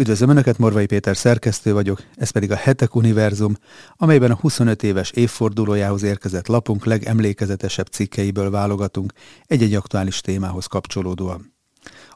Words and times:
Üdvözlöm 0.00 0.28
Önöket, 0.28 0.58
Morvai 0.58 0.86
Péter 0.86 1.16
szerkesztő 1.16 1.72
vagyok, 1.72 2.02
ez 2.14 2.30
pedig 2.30 2.50
a 2.50 2.56
Hetek 2.56 2.94
Univerzum, 2.94 3.54
amelyben 3.96 4.30
a 4.30 4.36
25 4.40 4.82
éves 4.82 5.10
évfordulójához 5.10 6.02
érkezett 6.02 6.46
lapunk 6.46 6.84
legemlékezetesebb 6.84 7.86
cikkeiből 7.86 8.50
válogatunk 8.50 9.12
egy-egy 9.46 9.74
aktuális 9.74 10.20
témához 10.20 10.66
kapcsolódóan. 10.66 11.54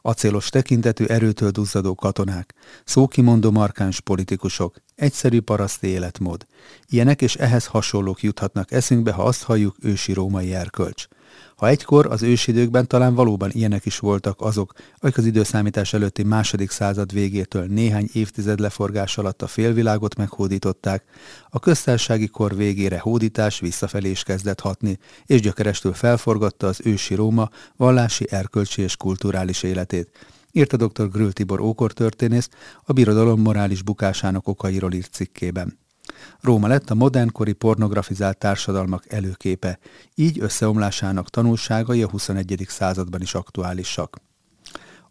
Acélos 0.01 0.49
tekintetű 0.49 1.05
erőtől 1.05 1.49
duzzadó 1.49 1.95
katonák, 1.95 2.53
szókimondó 2.85 3.51
markáns 3.51 3.99
politikusok, 3.99 4.75
egyszerű 4.95 5.41
paraszti 5.41 5.87
életmód. 5.87 6.45
Ilyenek 6.85 7.21
és 7.21 7.35
ehhez 7.35 7.65
hasonlók 7.65 8.21
juthatnak 8.21 8.71
eszünkbe, 8.71 9.11
ha 9.11 9.23
azt 9.23 9.43
halljuk 9.43 9.75
ősi 9.81 10.13
római 10.13 10.53
erkölcs. 10.53 11.07
Ha 11.55 11.67
egykor 11.67 12.05
az 12.05 12.21
ősidőkben 12.21 12.87
talán 12.87 13.13
valóban 13.15 13.49
ilyenek 13.53 13.85
is 13.85 13.99
voltak 13.99 14.41
azok, 14.41 14.73
akik 14.99 15.17
az 15.17 15.25
időszámítás 15.25 15.93
előtti 15.93 16.23
második 16.23 16.71
század 16.71 17.13
végétől 17.13 17.65
néhány 17.65 18.09
évtized 18.13 18.59
leforgás 18.59 19.17
alatt 19.17 19.41
a 19.41 19.47
félvilágot 19.47 20.15
meghódították, 20.15 21.03
a 21.49 21.59
köztársasági 21.59 22.27
kor 22.27 22.55
végére 22.55 22.99
hódítás 22.99 23.59
visszafelé 23.59 24.09
is 24.09 24.23
kezdett 24.23 24.59
hatni, 24.59 24.97
és 25.25 25.41
gyökerestől 25.41 25.93
felforgatta 25.93 26.67
az 26.67 26.79
ősi 26.83 27.15
Róma 27.15 27.49
vallási, 27.75 28.25
erkölcsi 28.29 28.81
és 28.81 28.95
kulturális 28.95 29.63
életét, 29.63 30.09
írta 30.51 30.77
dr. 30.77 31.09
Grül 31.09 31.33
Tibor 31.33 31.59
ókortörténész 31.59 32.49
a 32.83 32.93
birodalom 32.93 33.41
morális 33.41 33.81
bukásának 33.81 34.47
okairól 34.47 34.93
írt 34.93 35.13
cikkében. 35.13 35.82
Róma 36.41 36.67
lett 36.67 36.89
a 36.89 36.95
modernkori 36.95 37.53
pornografizált 37.53 38.37
társadalmak 38.37 39.11
előképe, 39.11 39.79
így 40.15 40.39
összeomlásának 40.39 41.29
tanulságai 41.29 42.03
a 42.03 42.09
21. 42.09 42.65
században 42.67 43.21
is 43.21 43.33
aktuálisak. 43.33 44.17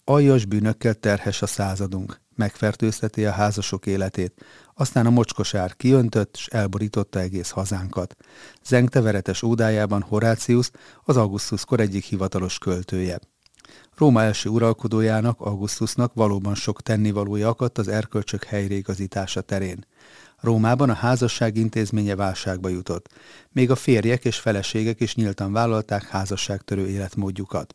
Aljas 0.04 0.44
bűnökkel 0.44 0.94
terhes 0.94 1.42
a 1.42 1.46
századunk, 1.46 2.20
megfertőzteti 2.34 3.24
a 3.24 3.30
házasok 3.30 3.86
életét, 3.86 4.44
aztán 4.74 5.06
a 5.06 5.10
mocskosár 5.10 5.76
kiöntött 5.76 6.34
és 6.36 6.46
elborította 6.46 7.20
egész 7.20 7.50
hazánkat. 7.50 8.16
Zengte 8.64 9.00
veretes 9.00 9.42
ódájában 9.42 10.02
Horácius, 10.02 10.70
az 11.04 11.16
Augustus-kor 11.16 11.80
egyik 11.80 12.04
hivatalos 12.04 12.58
költője. 12.58 13.18
Róma 13.96 14.22
első 14.22 14.48
uralkodójának, 14.48 15.40
Augustusnak 15.40 16.14
valóban 16.14 16.54
sok 16.54 16.82
tennivalója 16.82 17.48
akadt 17.48 17.78
az 17.78 17.88
erkölcsök 17.88 18.44
helyreigazítása 18.44 19.40
terén. 19.40 19.86
Rómában 20.42 20.90
a 20.90 20.94
házasság 20.94 21.56
intézménye 21.56 22.16
válságba 22.16 22.68
jutott. 22.68 23.08
Még 23.50 23.70
a 23.70 23.76
férjek 23.76 24.24
és 24.24 24.38
feleségek 24.38 25.00
is 25.00 25.14
nyíltan 25.14 25.52
vállalták 25.52 26.02
házasságtörő 26.02 26.88
életmódjukat. 26.88 27.72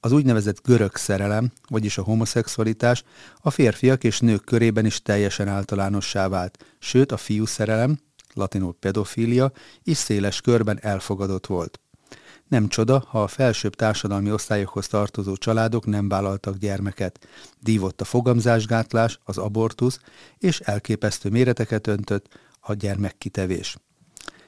Az 0.00 0.12
úgynevezett 0.12 0.62
görög 0.62 0.96
szerelem, 0.96 1.52
vagyis 1.68 1.98
a 1.98 2.02
homoszexualitás 2.02 3.02
a 3.40 3.50
férfiak 3.50 4.04
és 4.04 4.20
nők 4.20 4.44
körében 4.44 4.84
is 4.84 5.02
teljesen 5.02 5.48
általánossá 5.48 6.28
vált, 6.28 6.64
sőt 6.78 7.12
a 7.12 7.16
fiú 7.16 7.44
szerelem, 7.44 7.98
latinul 8.34 8.76
pedofília, 8.80 9.52
is 9.82 9.96
széles 9.96 10.40
körben 10.40 10.78
elfogadott 10.82 11.46
volt. 11.46 11.80
Nem 12.52 12.68
csoda, 12.68 13.04
ha 13.08 13.22
a 13.22 13.26
felsőbb 13.26 13.74
társadalmi 13.74 14.32
osztályokhoz 14.32 14.86
tartozó 14.86 15.36
családok 15.36 15.86
nem 15.86 16.08
vállaltak 16.08 16.56
gyermeket. 16.56 17.26
Dívott 17.60 18.00
a 18.00 18.04
fogamzásgátlás, 18.04 19.18
az 19.24 19.38
abortusz, 19.38 20.00
és 20.38 20.60
elképesztő 20.60 21.28
méreteket 21.28 21.86
öntött 21.86 22.38
a 22.60 22.74
gyermekkitevés. 22.74 23.76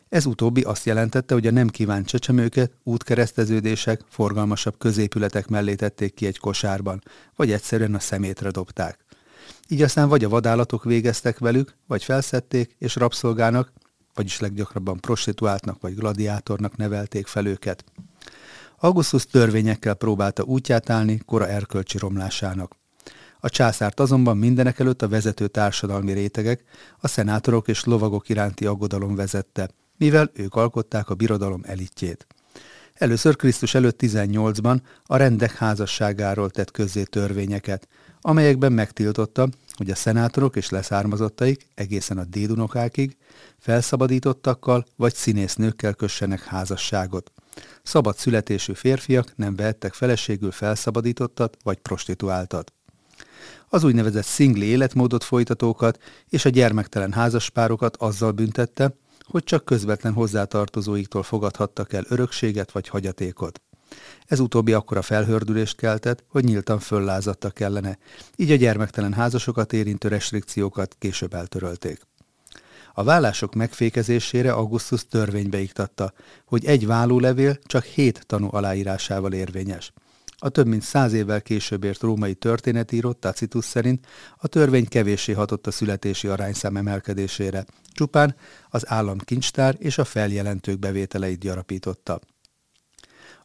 Ez 0.08 0.26
utóbbi 0.26 0.62
azt 0.62 0.84
jelentette, 0.84 1.34
hogy 1.34 1.46
a 1.46 1.50
nem 1.50 1.68
kívánt 1.68 2.06
csecsemőket 2.06 2.72
útkereszteződések, 2.82 4.00
forgalmasabb 4.08 4.78
középületek 4.78 5.48
mellé 5.48 5.74
tették 5.74 6.14
ki 6.14 6.26
egy 6.26 6.38
kosárban, 6.38 7.02
vagy 7.36 7.52
egyszerűen 7.52 7.94
a 7.94 8.00
szemétre 8.00 8.50
dobták. 8.50 9.04
Így 9.68 9.82
aztán 9.82 10.08
vagy 10.08 10.24
a 10.24 10.28
vadállatok 10.28 10.84
végeztek 10.84 11.38
velük, 11.38 11.74
vagy 11.86 12.04
felszedték, 12.04 12.74
és 12.78 12.96
rabszolgának, 12.96 13.72
vagyis 14.14 14.40
leggyakrabban 14.40 15.00
prostituáltnak 15.00 15.80
vagy 15.80 15.94
gladiátornak 15.94 16.76
nevelték 16.76 17.26
fel 17.26 17.46
őket. 17.46 17.84
Augustus 18.78 19.26
törvényekkel 19.26 19.94
próbálta 19.94 20.42
útját 20.42 20.90
állni 20.90 21.20
kora 21.26 21.48
erkölcsi 21.48 21.98
romlásának. 21.98 22.76
A 23.40 23.48
császárt 23.48 24.00
azonban 24.00 24.36
mindenek 24.36 24.78
előtt 24.78 25.02
a 25.02 25.08
vezető 25.08 25.46
társadalmi 25.46 26.12
rétegek, 26.12 26.64
a 26.98 27.08
szenátorok 27.08 27.68
és 27.68 27.84
lovagok 27.84 28.28
iránti 28.28 28.66
aggodalom 28.66 29.14
vezette, 29.14 29.70
mivel 29.96 30.30
ők 30.34 30.54
alkották 30.54 31.10
a 31.10 31.14
birodalom 31.14 31.60
elitjét. 31.66 32.26
Először 32.94 33.36
Krisztus 33.36 33.74
előtt 33.74 34.00
18-ban 34.02 34.80
a 35.04 35.16
rendek 35.16 35.52
házasságáról 35.52 36.50
tett 36.50 36.70
közzé 36.70 37.02
törvényeket, 37.02 37.88
amelyekben 38.20 38.72
megtiltotta, 38.72 39.48
hogy 39.76 39.90
a 39.90 39.94
szenátorok 39.94 40.56
és 40.56 40.68
leszármazottaik 40.68 41.66
egészen 41.74 42.18
a 42.18 42.24
dédunokákig 42.24 43.16
felszabadítottakkal 43.58 44.84
vagy 44.96 45.14
színésznőkkel 45.14 45.94
kössenek 45.94 46.44
házasságot. 46.44 47.32
Szabad 47.82 48.16
születésű 48.16 48.72
férfiak 48.72 49.36
nem 49.36 49.56
vehettek 49.56 49.92
feleségül 49.92 50.50
felszabadítottat 50.50 51.56
vagy 51.62 51.78
prostituáltat. 51.78 52.72
Az 53.68 53.84
úgynevezett 53.84 54.24
szingli 54.24 54.66
életmódot 54.66 55.24
folytatókat 55.24 56.02
és 56.28 56.44
a 56.44 56.48
gyermektelen 56.48 57.12
házaspárokat 57.12 57.96
azzal 57.96 58.32
büntette, 58.32 58.94
hogy 59.24 59.44
csak 59.44 59.64
közvetlen 59.64 60.12
hozzátartozóiktól 60.12 61.22
fogadhattak 61.22 61.92
el 61.92 62.04
örökséget 62.08 62.72
vagy 62.72 62.88
hagyatékot. 62.88 63.60
Ez 64.26 64.40
utóbbi 64.40 64.72
akkora 64.72 65.02
felhördülést 65.02 65.76
keltett, 65.76 66.24
hogy 66.28 66.44
nyíltan 66.44 66.78
föllázadtak 66.78 67.60
ellene, 67.60 67.98
így 68.36 68.50
a 68.50 68.56
gyermektelen 68.56 69.12
házasokat 69.12 69.72
érintő 69.72 70.08
restrikciókat 70.08 70.96
később 70.98 71.34
eltörölték. 71.34 72.00
A 72.94 73.04
vállások 73.04 73.54
megfékezésére 73.54 74.52
Augustus 74.52 75.06
törvénybe 75.06 75.58
iktatta, 75.58 76.12
hogy 76.46 76.64
egy 76.64 76.86
vállólevél 76.86 77.58
csak 77.62 77.84
hét 77.84 78.26
tanú 78.26 78.48
aláírásával 78.50 79.32
érvényes. 79.32 79.92
A 80.36 80.48
több 80.48 80.66
mint 80.66 80.82
száz 80.82 81.12
évvel 81.12 81.42
később 81.42 81.84
ért 81.84 82.00
római 82.00 82.34
történetíró 82.34 83.12
Tacitus 83.12 83.64
szerint 83.64 84.06
a 84.36 84.46
törvény 84.46 84.88
kevéssé 84.88 85.32
hatott 85.32 85.66
a 85.66 85.70
születési 85.70 86.28
arányszám 86.28 86.76
emelkedésére, 86.76 87.64
csupán 87.92 88.36
az 88.68 88.90
állam 88.90 89.18
kincstár 89.18 89.76
és 89.78 89.98
a 89.98 90.04
feljelentők 90.04 90.78
bevételeit 90.78 91.38
gyarapította. 91.38 92.20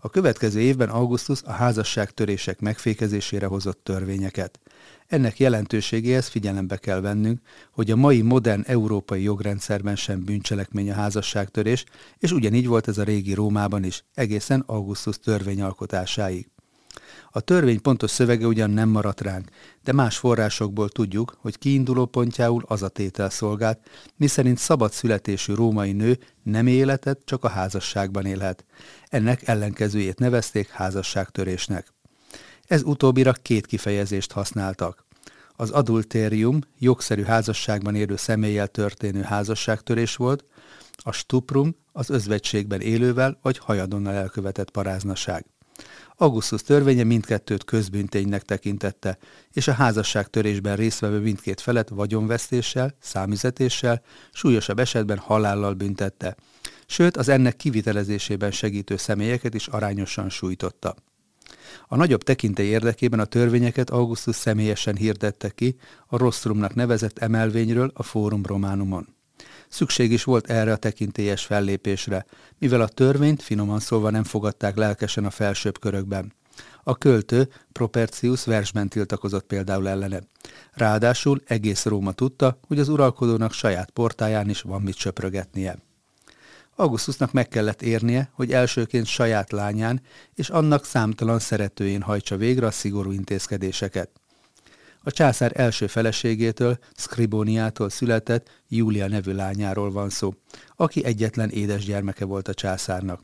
A 0.01 0.09
következő 0.09 0.59
évben 0.59 0.89
Augustus 0.89 1.41
a 1.43 1.51
házasság 1.51 2.11
törések 2.11 2.59
megfékezésére 2.59 3.45
hozott 3.45 3.83
törvényeket. 3.83 4.59
Ennek 5.07 5.39
jelentőségéhez 5.39 6.27
figyelembe 6.27 6.77
kell 6.77 6.99
vennünk, 7.01 7.39
hogy 7.71 7.91
a 7.91 7.95
mai 7.95 8.21
modern 8.21 8.63
európai 8.65 9.23
jogrendszerben 9.23 9.95
sem 9.95 10.23
bűncselekmény 10.23 10.91
a 10.91 10.93
házasságtörés, 10.93 11.85
és 12.17 12.31
ugyanígy 12.31 12.67
volt 12.67 12.87
ez 12.87 12.97
a 12.97 13.03
régi 13.03 13.33
Rómában 13.33 13.83
is, 13.83 14.03
egészen 14.13 14.63
Augustus 14.65 15.19
törvényalkotásáig. 15.19 16.49
A 17.31 17.39
törvény 17.39 17.81
pontos 17.81 18.11
szövege 18.11 18.45
ugyan 18.45 18.69
nem 18.69 18.89
maradt 18.89 19.21
ránk, 19.21 19.49
de 19.83 19.93
más 19.93 20.17
forrásokból 20.17 20.89
tudjuk, 20.89 21.37
hogy 21.41 21.57
kiinduló 21.57 22.05
pontjául 22.05 22.63
az 22.67 22.83
a 22.83 22.87
tétel 22.87 23.29
szolgált, 23.29 23.79
miszerint 24.15 24.57
szabad 24.57 24.91
születésű 24.91 25.53
római 25.53 25.91
nő 25.91 26.17
nem 26.43 26.67
életet, 26.67 27.21
csak 27.25 27.43
a 27.43 27.49
házasságban 27.49 28.25
élhet. 28.25 28.65
Ennek 29.09 29.47
ellenkezőjét 29.47 30.19
nevezték 30.19 30.69
házasságtörésnek. 30.69 31.93
Ez 32.67 32.83
utóbbira 32.83 33.31
két 33.31 33.65
kifejezést 33.65 34.31
használtak. 34.31 35.05
Az 35.55 35.69
adultérium 35.69 36.59
jogszerű 36.79 37.23
házasságban 37.23 37.95
élő 37.95 38.15
személlyel 38.15 38.67
történő 38.67 39.21
házasságtörés 39.21 40.15
volt, 40.15 40.45
a 40.97 41.11
stuprum 41.11 41.75
az 41.91 42.09
özvegységben 42.09 42.81
élővel 42.81 43.39
vagy 43.41 43.57
hajadonnal 43.57 44.13
elkövetett 44.13 44.71
paráznaság. 44.71 45.45
Augustus 46.15 46.61
törvénye 46.61 47.03
mindkettőt 47.03 47.63
közbünténynek 47.63 48.43
tekintette, 48.43 49.17
és 49.51 49.67
a 49.67 49.73
házasságtörésben 49.73 50.75
résztvevő 50.75 51.19
mindkét 51.19 51.61
felet 51.61 51.89
vagyonvesztéssel, 51.89 52.95
számüzetéssel, 52.99 54.01
súlyosabb 54.31 54.79
esetben 54.79 55.17
halállal 55.17 55.73
büntette, 55.73 56.35
sőt 56.89 57.17
az 57.17 57.29
ennek 57.29 57.55
kivitelezésében 57.55 58.51
segítő 58.51 58.97
személyeket 58.97 59.53
is 59.53 59.67
arányosan 59.67 60.29
sújtotta. 60.29 60.95
A 61.87 61.95
nagyobb 61.95 62.23
tekintély 62.23 62.67
érdekében 62.67 63.19
a 63.19 63.25
törvényeket 63.25 63.89
Augustus 63.89 64.35
személyesen 64.35 64.95
hirdette 64.95 65.49
ki 65.49 65.75
a 66.07 66.17
Rostrumnak 66.17 66.75
nevezett 66.75 67.17
emelvényről 67.17 67.91
a 67.93 68.03
Fórum 68.03 68.45
Románumon. 68.45 69.07
Szükség 69.67 70.11
is 70.11 70.23
volt 70.23 70.49
erre 70.49 70.71
a 70.71 70.77
tekintélyes 70.77 71.45
fellépésre, 71.45 72.25
mivel 72.57 72.81
a 72.81 72.87
törvényt 72.87 73.41
finoman 73.41 73.79
szólva 73.79 74.09
nem 74.09 74.23
fogadták 74.23 74.75
lelkesen 74.75 75.25
a 75.25 75.29
felsőbb 75.29 75.79
körökben. 75.79 76.33
A 76.83 76.97
költő 76.97 77.49
Propercius 77.71 78.45
versben 78.45 78.89
tiltakozott 78.89 79.45
például 79.45 79.89
ellene. 79.89 80.19
Ráadásul 80.73 81.41
egész 81.45 81.85
Róma 81.85 82.11
tudta, 82.11 82.59
hogy 82.67 82.79
az 82.79 82.89
uralkodónak 82.89 83.53
saját 83.53 83.89
portáján 83.89 84.49
is 84.49 84.61
van 84.61 84.81
mit 84.81 84.95
söprögetnie. 84.95 85.87
Augustusnak 86.79 87.31
meg 87.31 87.47
kellett 87.47 87.81
érnie, 87.81 88.29
hogy 88.33 88.51
elsőként 88.51 89.05
saját 89.05 89.51
lányán 89.51 90.01
és 90.33 90.49
annak 90.49 90.85
számtalan 90.85 91.39
szeretőjén 91.39 92.01
hajtsa 92.01 92.37
végre 92.37 92.65
a 92.65 92.71
szigorú 92.71 93.11
intézkedéseket. 93.11 94.09
A 95.03 95.11
császár 95.11 95.51
első 95.55 95.87
feleségétől, 95.87 96.77
Scriboniától 96.95 97.89
született 97.89 98.61
Júlia 98.67 99.07
nevű 99.07 99.31
lányáról 99.31 99.91
van 99.91 100.09
szó, 100.09 100.33
aki 100.75 101.05
egyetlen 101.05 101.49
édesgyermeke 101.49 102.25
volt 102.25 102.47
a 102.47 102.53
császárnak. 102.53 103.21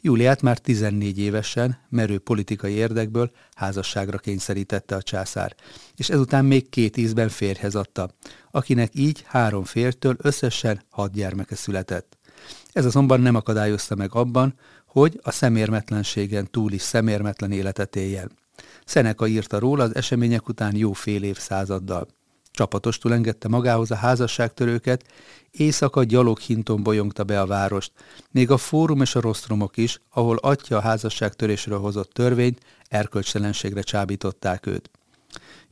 Júliát 0.00 0.42
már 0.42 0.58
14 0.58 1.18
évesen, 1.18 1.78
merő 1.88 2.18
politikai 2.18 2.72
érdekből 2.72 3.30
házasságra 3.54 4.18
kényszerítette 4.18 4.94
a 4.94 5.02
császár, 5.02 5.54
és 5.96 6.10
ezután 6.10 6.44
még 6.44 6.68
két 6.68 6.96
ízben 6.96 7.28
férhez 7.28 7.74
adta, 7.74 8.10
akinek 8.50 8.90
így 8.94 9.22
három 9.26 9.64
fértől 9.64 10.16
összesen 10.18 10.82
hat 10.90 11.12
gyermeke 11.12 11.54
született. 11.54 12.20
Ez 12.72 12.84
azonban 12.84 13.20
nem 13.20 13.34
akadályozta 13.34 13.94
meg 13.94 14.14
abban, 14.14 14.54
hogy 14.86 15.20
a 15.22 15.30
szemérmetlenségen 15.30 16.50
túl 16.50 16.72
is 16.72 16.82
szemérmetlen 16.82 17.52
életet 17.52 17.96
éljen. 17.96 18.30
Szeneka 18.84 19.26
írta 19.26 19.58
róla 19.58 19.82
az 19.82 19.94
események 19.94 20.48
után 20.48 20.76
jó 20.76 20.92
fél 20.92 21.22
évszázaddal. 21.22 22.06
Csapatostul 22.50 23.12
engedte 23.12 23.48
magához 23.48 23.90
a 23.90 23.94
házasságtörőket, 23.94 25.04
éjszaka 25.50 26.04
gyaloghinton 26.04 26.82
bolyongta 26.82 27.24
be 27.24 27.40
a 27.40 27.46
várost, 27.46 27.92
még 28.30 28.50
a 28.50 28.56
fórum 28.56 29.00
és 29.00 29.14
a 29.14 29.20
rostromok 29.20 29.76
is, 29.76 30.00
ahol 30.10 30.36
atya 30.36 30.76
a 30.76 30.80
házasságtörésről 30.80 31.78
hozott 31.78 32.12
törvényt, 32.12 32.60
erkölcstelenségre 32.88 33.82
csábították 33.82 34.66
őt. 34.66 34.90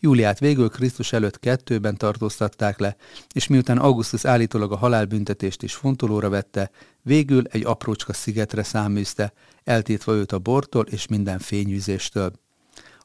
Júliát 0.02 0.38
végül 0.38 0.68
Krisztus 0.68 1.12
előtt 1.12 1.40
kettőben 1.40 1.96
tartóztatták 1.96 2.78
le, 2.78 2.96
és 3.32 3.46
miután 3.46 3.78
Augustus 3.78 4.24
állítólag 4.24 4.72
a 4.72 4.76
halálbüntetést 4.76 5.62
is 5.62 5.74
fontolóra 5.74 6.28
vette, 6.28 6.70
végül 7.02 7.44
egy 7.50 7.64
aprócska 7.64 8.12
szigetre 8.12 8.62
száműzte, 8.62 9.32
eltétve 9.64 10.12
őt 10.12 10.32
a 10.32 10.38
bortól 10.38 10.86
és 10.90 11.06
minden 11.06 11.38
fényűzéstől. 11.38 12.32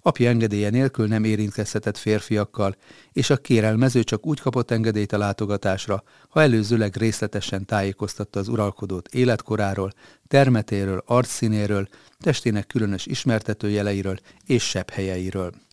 Apja 0.01 0.30
engedélye 0.30 0.69
nélkül 0.69 1.07
nem 1.07 1.24
érintkezhetett 1.24 1.97
férfiakkal, 1.97 2.75
és 3.12 3.30
a 3.30 3.38
kérelmező 3.38 4.03
csak 4.03 4.25
úgy 4.25 4.39
kapott 4.39 4.71
engedélyt 4.71 5.12
a 5.12 5.18
látogatásra, 5.18 6.03
ha 6.30 6.42
előzőleg 6.42 6.95
részletesen 6.97 7.65
tájékoztatta 7.65 8.39
az 8.39 8.47
uralkodót 8.47 9.07
életkoráról, 9.07 9.92
termetéről, 10.27 11.03
arcszínéről, 11.06 11.88
testének 12.19 12.68
különös 12.68 13.06
ismertetőjeleiről 13.06 14.18
és 14.45 14.63
sebb 14.63 14.89
helyeiről. 14.89 15.65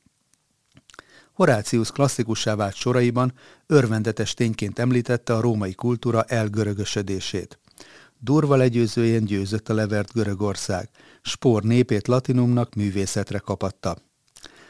Horácius 1.43 1.91
klasszikussá 1.91 2.55
vált 2.55 2.75
soraiban 2.75 3.33
örvendetes 3.67 4.35
tényként 4.35 4.79
említette 4.79 5.35
a 5.35 5.41
római 5.41 5.75
kultúra 5.75 6.23
elgörögösödését. 6.23 7.59
Durva 8.19 8.57
legyőzőjén 8.57 9.25
győzött 9.25 9.69
a 9.69 9.75
levert 9.75 10.13
Görögország, 10.13 10.89
spór 11.23 11.63
népét 11.63 12.09
latinumnak 12.09 12.75
művészetre 12.75 13.39
kapatta. 13.39 13.97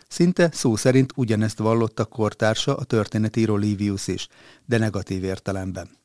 Szinte 0.09 0.49
szó 0.53 0.77
szerint 0.77 1.13
ugyanezt 1.17 1.59
vallotta 1.59 2.05
kortársa 2.05 2.77
a 2.77 2.85
történetíró 2.85 3.57
Livius 3.57 4.07
is, 4.07 4.29
de 4.67 4.79
negatív 4.79 5.25
értelemben. 5.25 6.02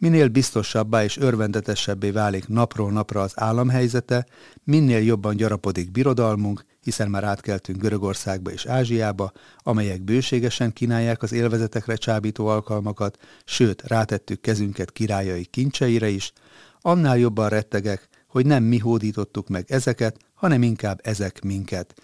Minél 0.00 0.28
biztosabbá 0.28 1.04
és 1.04 1.16
örvendetesebbé 1.16 2.10
válik 2.10 2.48
napról 2.48 2.92
napra 2.92 3.20
az 3.20 3.32
államhelyzete, 3.34 4.26
minél 4.64 5.02
jobban 5.02 5.36
gyarapodik 5.36 5.90
birodalmunk, 5.90 6.64
hiszen 6.80 7.10
már 7.10 7.24
átkeltünk 7.24 7.80
Görögországba 7.80 8.50
és 8.50 8.66
Ázsiába, 8.66 9.32
amelyek 9.58 10.02
bőségesen 10.02 10.72
kínálják 10.72 11.22
az 11.22 11.32
élvezetekre 11.32 11.96
csábító 11.96 12.46
alkalmakat, 12.46 13.18
sőt, 13.44 13.82
rátettük 13.86 14.40
kezünket 14.40 14.92
királyai 14.92 15.44
kincseire 15.44 16.08
is, 16.08 16.32
annál 16.80 17.18
jobban 17.18 17.48
rettegek, 17.48 18.08
hogy 18.26 18.46
nem 18.46 18.62
mi 18.62 18.78
hódítottuk 18.78 19.48
meg 19.48 19.64
ezeket, 19.68 20.16
hanem 20.34 20.62
inkább 20.62 21.00
ezek 21.02 21.42
minket, 21.42 21.94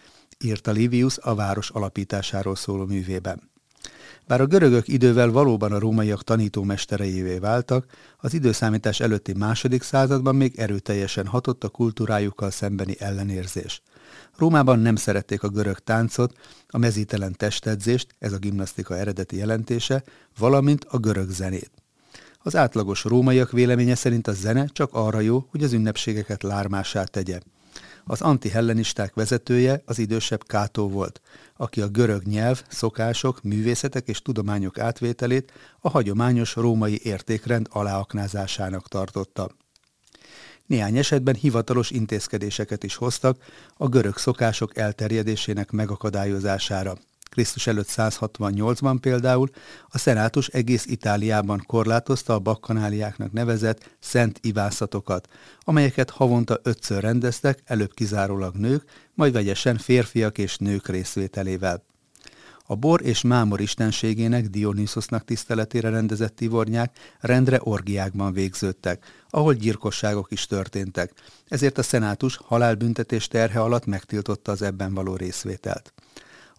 írta 0.45 0.71
Livius 0.71 1.19
a 1.19 1.35
város 1.35 1.71
alapításáról 1.71 2.57
szóló 2.57 2.85
művében. 2.85 3.53
Bár 4.27 4.41
a 4.41 4.47
görögök 4.47 4.89
idővel 4.89 5.31
valóban 5.31 5.73
a 5.73 5.79
rómaiak 5.79 6.23
tanítómestereivé 6.23 7.39
váltak, 7.39 7.87
az 8.17 8.35
időszámítás 8.35 9.01
előtti 9.01 9.33
második 9.33 9.83
században 9.83 10.35
még 10.37 10.59
erőteljesen 10.59 11.27
hatott 11.27 11.65
a 11.65 11.69
kultúrájukkal 11.69 12.51
szembeni 12.51 12.97
ellenérzés. 12.99 13.83
Rómában 14.37 14.79
nem 14.79 14.97
szerették 14.97 15.43
a 15.43 15.49
görög 15.49 15.79
táncot, 15.79 16.33
a 16.69 16.79
mezítelen 16.79 17.37
testedzést, 17.37 18.15
ez 18.19 18.33
a 18.33 18.39
gimnasztika 18.39 18.97
eredeti 18.97 19.37
jelentése, 19.37 20.03
valamint 20.39 20.85
a 20.89 20.99
görög 20.99 21.29
zenét. 21.29 21.71
Az 22.39 22.57
átlagos 22.57 23.05
rómaiak 23.05 23.51
véleménye 23.51 23.95
szerint 23.95 24.27
a 24.27 24.33
zene 24.33 24.67
csak 24.73 24.93
arra 24.93 25.21
jó, 25.21 25.47
hogy 25.51 25.63
az 25.63 25.73
ünnepségeket 25.73 26.43
lármásá 26.43 27.05
tegye. 27.05 27.41
Az 28.05 28.21
antihellenisták 28.21 29.15
vezetője 29.15 29.83
az 29.85 29.99
idősebb 29.99 30.47
Kátó 30.47 30.89
volt, 30.89 31.21
aki 31.57 31.81
a 31.81 31.89
görög 31.89 32.23
nyelv, 32.23 32.63
szokások, 32.69 33.43
művészetek 33.43 34.09
és 34.09 34.23
tudományok 34.23 34.79
átvételét 34.79 35.53
a 35.81 35.89
hagyományos 35.89 36.55
római 36.55 37.01
értékrend 37.03 37.67
aláaknázásának 37.71 38.89
tartotta. 38.89 39.51
Néhány 40.67 40.97
esetben 40.97 41.35
hivatalos 41.35 41.91
intézkedéseket 41.91 42.85
is 42.85 42.95
hoztak 42.95 43.37
a 43.77 43.89
görög 43.89 44.17
szokások 44.17 44.77
elterjedésének 44.77 45.71
megakadályozására. 45.71 46.97
Krisztus 47.35 47.67
előtt 47.67 47.89
168-ban 47.89 48.97
például 49.01 49.49
a 49.89 49.99
szenátus 49.99 50.49
egész 50.49 50.87
Itáliában 50.87 51.65
korlátozta 51.67 52.35
a 52.35 52.39
bakkanáliáknak 52.39 53.33
nevezett 53.33 53.97
szent 53.99 54.39
ivászatokat, 54.43 55.29
amelyeket 55.61 56.11
havonta 56.11 56.59
ötször 56.63 57.03
rendeztek, 57.03 57.63
előbb 57.65 57.95
kizárólag 57.95 58.55
nők, 58.55 58.85
majd 59.15 59.33
vegyesen 59.33 59.79
férfiak 59.79 60.39
és 60.39 60.57
nők 60.57 60.89
részvételével. 60.89 61.83
A 62.67 62.75
bor 62.75 63.03
és 63.03 63.23
mámor 63.23 63.61
istenségének 63.61 64.47
Dionysusnak 64.47 65.25
tiszteletére 65.25 65.89
rendezett 65.89 66.37
tivornyák 66.37 66.97
rendre 67.21 67.59
orgiákban 67.63 68.33
végződtek, 68.33 69.05
ahol 69.31 69.55
gyilkosságok 69.55 70.31
is 70.31 70.47
történtek, 70.47 71.13
ezért 71.49 71.79
a 71.79 71.83
szenátus 71.83 72.37
halálbüntetés 72.37 73.29
terhe 73.29 73.61
alatt 73.61 73.87
megtiltotta 73.87 74.53
az 74.53 74.63
ebben 74.63 74.95
való 74.95 75.17
részvételt 75.17 75.94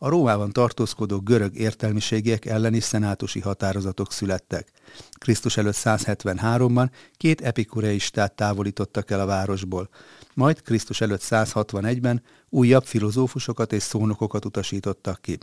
a 0.06 0.10
Rómában 0.10 0.52
tartózkodó 0.52 1.19
görög 1.19 1.57
értelmiségiek 1.57 2.46
elleni 2.46 2.80
szenátusi 2.80 3.40
határozatok 3.40 4.12
születtek. 4.12 4.72
Krisztus 5.12 5.57
előtt 5.57 5.75
173-ban 5.75 6.90
két 7.18 7.42
epikureistát 7.42 8.36
távolítottak 8.36 9.12
el 9.12 9.19
a 9.19 9.25
városból, 9.25 9.90
majd 10.34 10.62
Krisztus 10.62 11.02
előtt 11.02 11.22
161-ben 11.24 12.22
újabb 12.50 12.84
filozófusokat 12.84 13.74
és 13.74 13.84
szónokokat 13.84 14.46
utasítottak 14.46 15.22
ki. 15.22 15.38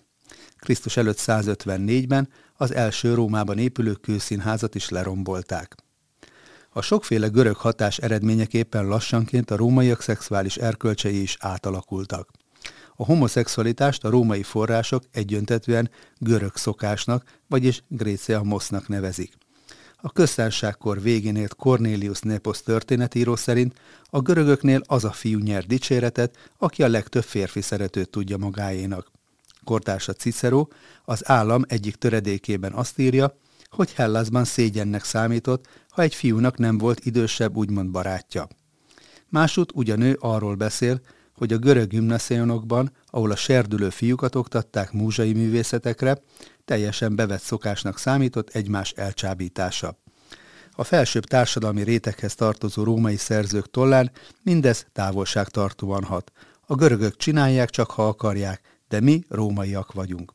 Krisztus 0.56 0.97
előtt 0.97 1.19
154-ben 1.20 2.29
az 2.55 2.75
első 2.75 3.14
Rómában 3.14 3.59
épülő 3.59 3.92
kőszínházat 3.92 4.75
is 4.75 4.88
lerombolták. 4.88 5.75
A 6.71 6.83
sokféle 6.83 7.28
görög 7.28 7.57
hatás 7.57 7.99
eredményeképpen 7.99 8.87
lassanként 8.87 9.50
a 9.50 9.57
rómaiak 9.57 10.00
szexuális 10.00 10.57
erkölcsei 10.57 11.23
is 11.23 11.37
átalakultak. 11.40 12.31
A 12.96 13.04
homoszexualitást 13.04 14.04
a 14.04 14.11
római 14.11 14.42
források 14.42 15.02
egyöntetően 15.11 15.90
görög 16.18 16.56
szokásnak, 16.56 17.25
vagyis 17.49 17.82
Grécia 17.88 18.42
mosznak 18.42 18.88
nevezik. 18.88 19.32
A 20.04 20.12
köztársaságkor 20.12 21.02
végén 21.02 21.37
élt 21.37 21.54
Cornelius 21.54 22.20
Nepos 22.20 22.62
történetíró 22.62 23.37
szerint 23.37 23.80
a 24.11 24.20
görögöknél 24.20 24.80
az 24.87 25.04
a 25.04 25.12
fiú 25.12 25.38
nyer 25.38 25.66
dicséretet, 25.66 26.37
aki 26.58 26.82
a 26.82 26.88
legtöbb 26.88 27.22
férfi 27.22 27.61
szeretőt 27.61 28.11
tudja 28.11 28.37
magáénak. 28.37 29.11
Kortársa 29.64 30.12
Cicero 30.12 30.66
az 31.04 31.28
állam 31.28 31.64
egyik 31.68 31.96
töredékében 31.96 32.72
azt 32.72 32.99
írja, 32.99 33.37
hogy 33.70 33.92
Hellasban 33.92 34.44
szégyennek 34.44 35.04
számított, 35.04 35.68
ha 35.88 36.02
egy 36.02 36.14
fiúnak 36.14 36.58
nem 36.58 36.78
volt 36.78 37.04
idősebb 37.04 37.56
úgymond 37.56 37.90
barátja. 37.90 38.49
Másút 39.28 39.72
ugyanő 39.75 40.16
arról 40.20 40.54
beszél, 40.54 41.00
hogy 41.42 41.52
a 41.52 41.58
görög 41.58 41.88
gimnaszionokban, 41.88 42.92
ahol 43.06 43.30
a 43.30 43.37
serdülő 43.37 43.90
fiúkat 43.90 44.34
oktatták 44.34 44.92
múzsai 44.92 45.32
művészetekre, 45.32 46.18
teljesen 46.64 47.16
bevett 47.16 47.40
szokásnak 47.40 47.99
számított 47.99 48.49
egymás 48.50 48.90
elcsábítása. 48.90 49.99
A 50.72 50.84
felsőbb 50.84 51.25
társadalmi 51.25 51.82
réteghez 51.82 52.34
tartozó 52.34 52.82
római 52.82 53.16
szerzők 53.16 53.70
tollán 53.70 54.11
mindez 54.42 54.87
távolságtartóan 54.92 56.04
hat. 56.04 56.32
A 56.66 56.75
görögök 56.75 57.16
csinálják 57.16 57.70
csak, 57.70 57.90
ha 57.90 58.08
akarják, 58.08 58.61
de 58.88 59.00
mi 59.00 59.22
rómaiak 59.28 59.92
vagyunk. 59.92 60.32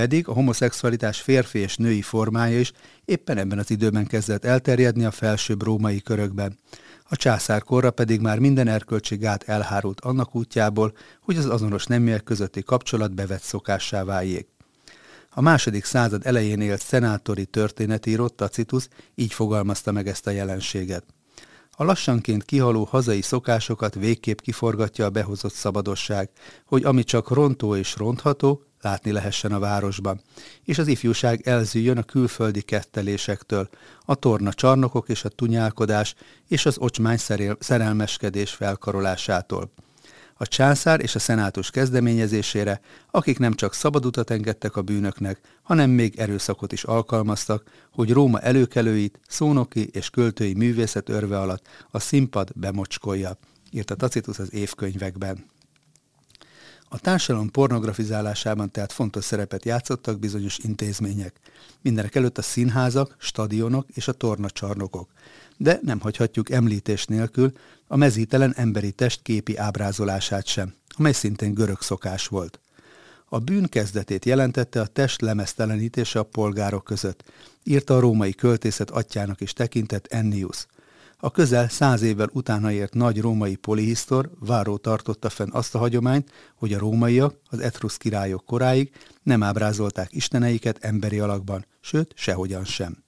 Pedig 0.00 0.28
a 0.28 0.32
homoszexualitás 0.32 1.20
férfi 1.20 1.58
és 1.58 1.76
női 1.76 2.02
formája 2.02 2.60
is 2.60 2.72
éppen 3.04 3.38
ebben 3.38 3.58
az 3.58 3.70
időben 3.70 4.06
kezdett 4.06 4.44
elterjedni 4.44 5.04
a 5.04 5.10
felsőbb 5.10 5.62
római 5.62 6.00
körökben 6.00 6.56
a 7.12 7.16
császárkorra 7.16 7.90
pedig 7.90 8.20
már 8.20 8.38
minden 8.38 8.68
erkölcsi 8.68 9.16
gát 9.16 9.42
elhárult 9.42 10.00
annak 10.00 10.34
útjából, 10.34 10.92
hogy 11.20 11.36
az 11.36 11.46
azonos 11.46 11.86
neműek 11.86 12.22
közötti 12.22 12.62
kapcsolat 12.62 13.14
bevett 13.14 13.42
szokássá 13.42 14.04
váljék. 14.04 14.48
A 15.30 15.40
második 15.40 15.84
század 15.84 16.26
elején 16.26 16.60
élt 16.60 16.82
szenátori 16.82 17.44
történetíró 17.44 18.28
Tacitus 18.28 18.88
így 19.14 19.32
fogalmazta 19.32 19.92
meg 19.92 20.08
ezt 20.08 20.26
a 20.26 20.30
jelenséget. 20.30 21.04
A 21.70 21.84
lassanként 21.84 22.44
kihaló 22.44 22.84
hazai 22.84 23.22
szokásokat 23.22 23.94
végképp 23.94 24.38
kiforgatja 24.38 25.04
a 25.04 25.10
behozott 25.10 25.54
szabadosság, 25.54 26.30
hogy 26.66 26.84
ami 26.84 27.04
csak 27.04 27.30
rontó 27.30 27.76
és 27.76 27.96
rontható, 27.96 28.64
látni 28.80 29.12
lehessen 29.12 29.52
a 29.52 29.58
városban, 29.58 30.20
és 30.64 30.78
az 30.78 30.86
ifjúság 30.86 31.46
elzűjön 31.46 31.98
a 31.98 32.02
külföldi 32.02 32.62
kettelésektől, 32.62 33.68
a 34.04 34.14
torna 34.14 34.52
csarnokok 34.52 35.08
és 35.08 35.24
a 35.24 35.28
tunyálkodás 35.28 36.14
és 36.48 36.66
az 36.66 36.78
ocsmány 36.78 37.18
szerelmeskedés 37.58 38.50
felkarolásától. 38.50 39.70
A 40.42 40.46
császár 40.46 41.00
és 41.00 41.14
a 41.14 41.18
szenátus 41.18 41.70
kezdeményezésére, 41.70 42.80
akik 43.10 43.38
nem 43.38 43.54
csak 43.54 43.74
szabad 43.74 44.06
utat 44.06 44.30
engedtek 44.30 44.76
a 44.76 44.82
bűnöknek, 44.82 45.40
hanem 45.62 45.90
még 45.90 46.18
erőszakot 46.18 46.72
is 46.72 46.84
alkalmaztak, 46.84 47.62
hogy 47.92 48.12
Róma 48.12 48.40
előkelőit, 48.40 49.20
szónoki 49.28 49.88
és 49.92 50.10
költői 50.10 50.54
művészet 50.54 51.08
örve 51.08 51.40
alatt 51.40 51.66
a 51.90 51.98
színpad 51.98 52.50
bemocskolja, 52.54 53.38
írta 53.70 53.94
Tacitus 53.94 54.38
az 54.38 54.52
évkönyvekben. 54.52 55.44
A 56.92 56.98
társadalom 56.98 57.50
pornografizálásában 57.50 58.70
tehát 58.70 58.92
fontos 58.92 59.24
szerepet 59.24 59.64
játszottak 59.64 60.18
bizonyos 60.18 60.58
intézmények. 60.58 61.40
Mindenek 61.82 62.14
előtt 62.14 62.38
a 62.38 62.42
színházak, 62.42 63.16
stadionok 63.18 63.86
és 63.94 64.08
a 64.08 64.12
tornacsarnokok. 64.12 65.10
De 65.56 65.78
nem 65.82 66.00
hagyhatjuk 66.00 66.50
említés 66.50 67.04
nélkül 67.04 67.52
a 67.86 67.96
mezítelen 67.96 68.54
emberi 68.56 68.92
test 68.92 69.22
képi 69.22 69.56
ábrázolását 69.56 70.46
sem, 70.46 70.74
amely 70.88 71.12
szintén 71.12 71.54
görög 71.54 71.80
szokás 71.80 72.26
volt. 72.26 72.60
A 73.28 73.38
bűn 73.38 73.64
kezdetét 73.68 74.24
jelentette 74.24 74.80
a 74.80 74.86
test 74.86 75.20
lemeztelenítése 75.20 76.18
a 76.18 76.22
polgárok 76.22 76.84
között, 76.84 77.24
írta 77.62 77.96
a 77.96 78.00
római 78.00 78.32
költészet 78.32 78.90
atyának 78.90 79.40
is 79.40 79.52
tekintett 79.52 80.06
Ennius– 80.06 80.66
a 81.20 81.30
közel 81.30 81.68
száz 81.68 82.02
évvel 82.02 82.28
utána 82.32 82.72
ért 82.72 82.94
nagy 82.94 83.20
római 83.20 83.56
polihisztor 83.56 84.30
Váró 84.38 84.76
tartotta 84.76 85.28
fenn 85.28 85.50
azt 85.50 85.74
a 85.74 85.78
hagyományt, 85.78 86.30
hogy 86.54 86.72
a 86.72 86.78
rómaiak 86.78 87.34
az 87.50 87.58
etrusz 87.58 87.96
királyok 87.96 88.44
koráig 88.44 88.90
nem 89.22 89.42
ábrázolták 89.42 90.12
isteneiket 90.12 90.84
emberi 90.84 91.18
alakban, 91.18 91.66
sőt, 91.80 92.12
sehogyan 92.16 92.64
sem. 92.64 93.04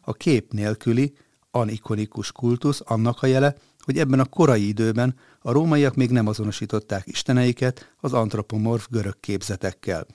A 0.00 0.12
kép 0.12 0.52
nélküli, 0.52 1.16
anikonikus 1.50 2.32
kultusz 2.32 2.80
annak 2.84 3.22
a 3.22 3.26
jele, 3.26 3.56
hogy 3.78 3.98
ebben 3.98 4.20
a 4.20 4.24
korai 4.24 4.68
időben 4.68 5.14
a 5.40 5.52
rómaiak 5.52 5.94
még 5.94 6.10
nem 6.10 6.26
azonosították 6.26 7.06
isteneiket 7.06 7.94
az 8.00 8.12
antropomorf 8.12 8.86
görög 8.90 9.20
képzetekkel. 9.20 10.06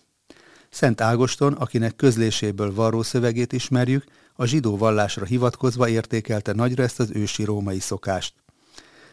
Szent 0.70 1.02
Ágoston, 1.02 1.54
akinek 1.54 1.96
közléséből 1.96 2.74
varró 2.74 3.02
szövegét 3.02 3.54
ismerjük, 3.54 4.04
a 4.40 4.46
zsidó 4.46 4.78
vallásra 4.78 5.26
hivatkozva 5.26 5.90
értékelte 5.90 6.54
nagyra 6.54 6.84
ezt 6.84 7.00
az 7.00 7.12
ősi 7.14 7.44
római 7.44 7.80
szokást. 7.80 8.34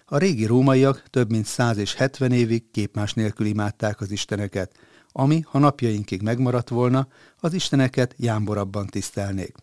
A 0.07 0.17
régi 0.17 0.47
rómaiak 0.47 1.03
több 1.11 1.31
mint 1.31 1.47
100 1.47 1.77
és 1.77 1.95
70 1.95 2.33
évig 2.33 2.71
képmás 2.71 3.15
nélkül 3.15 3.47
imádták 3.47 4.01
az 4.01 4.11
isteneket, 4.11 4.73
ami, 5.13 5.41
ha 5.41 5.59
napjainkig 5.59 6.23
megmaradt 6.23 6.69
volna, 6.69 7.09
az 7.39 7.53
isteneket 7.53 8.15
jámborabban 8.19 8.87
tisztelnék. 8.87 9.55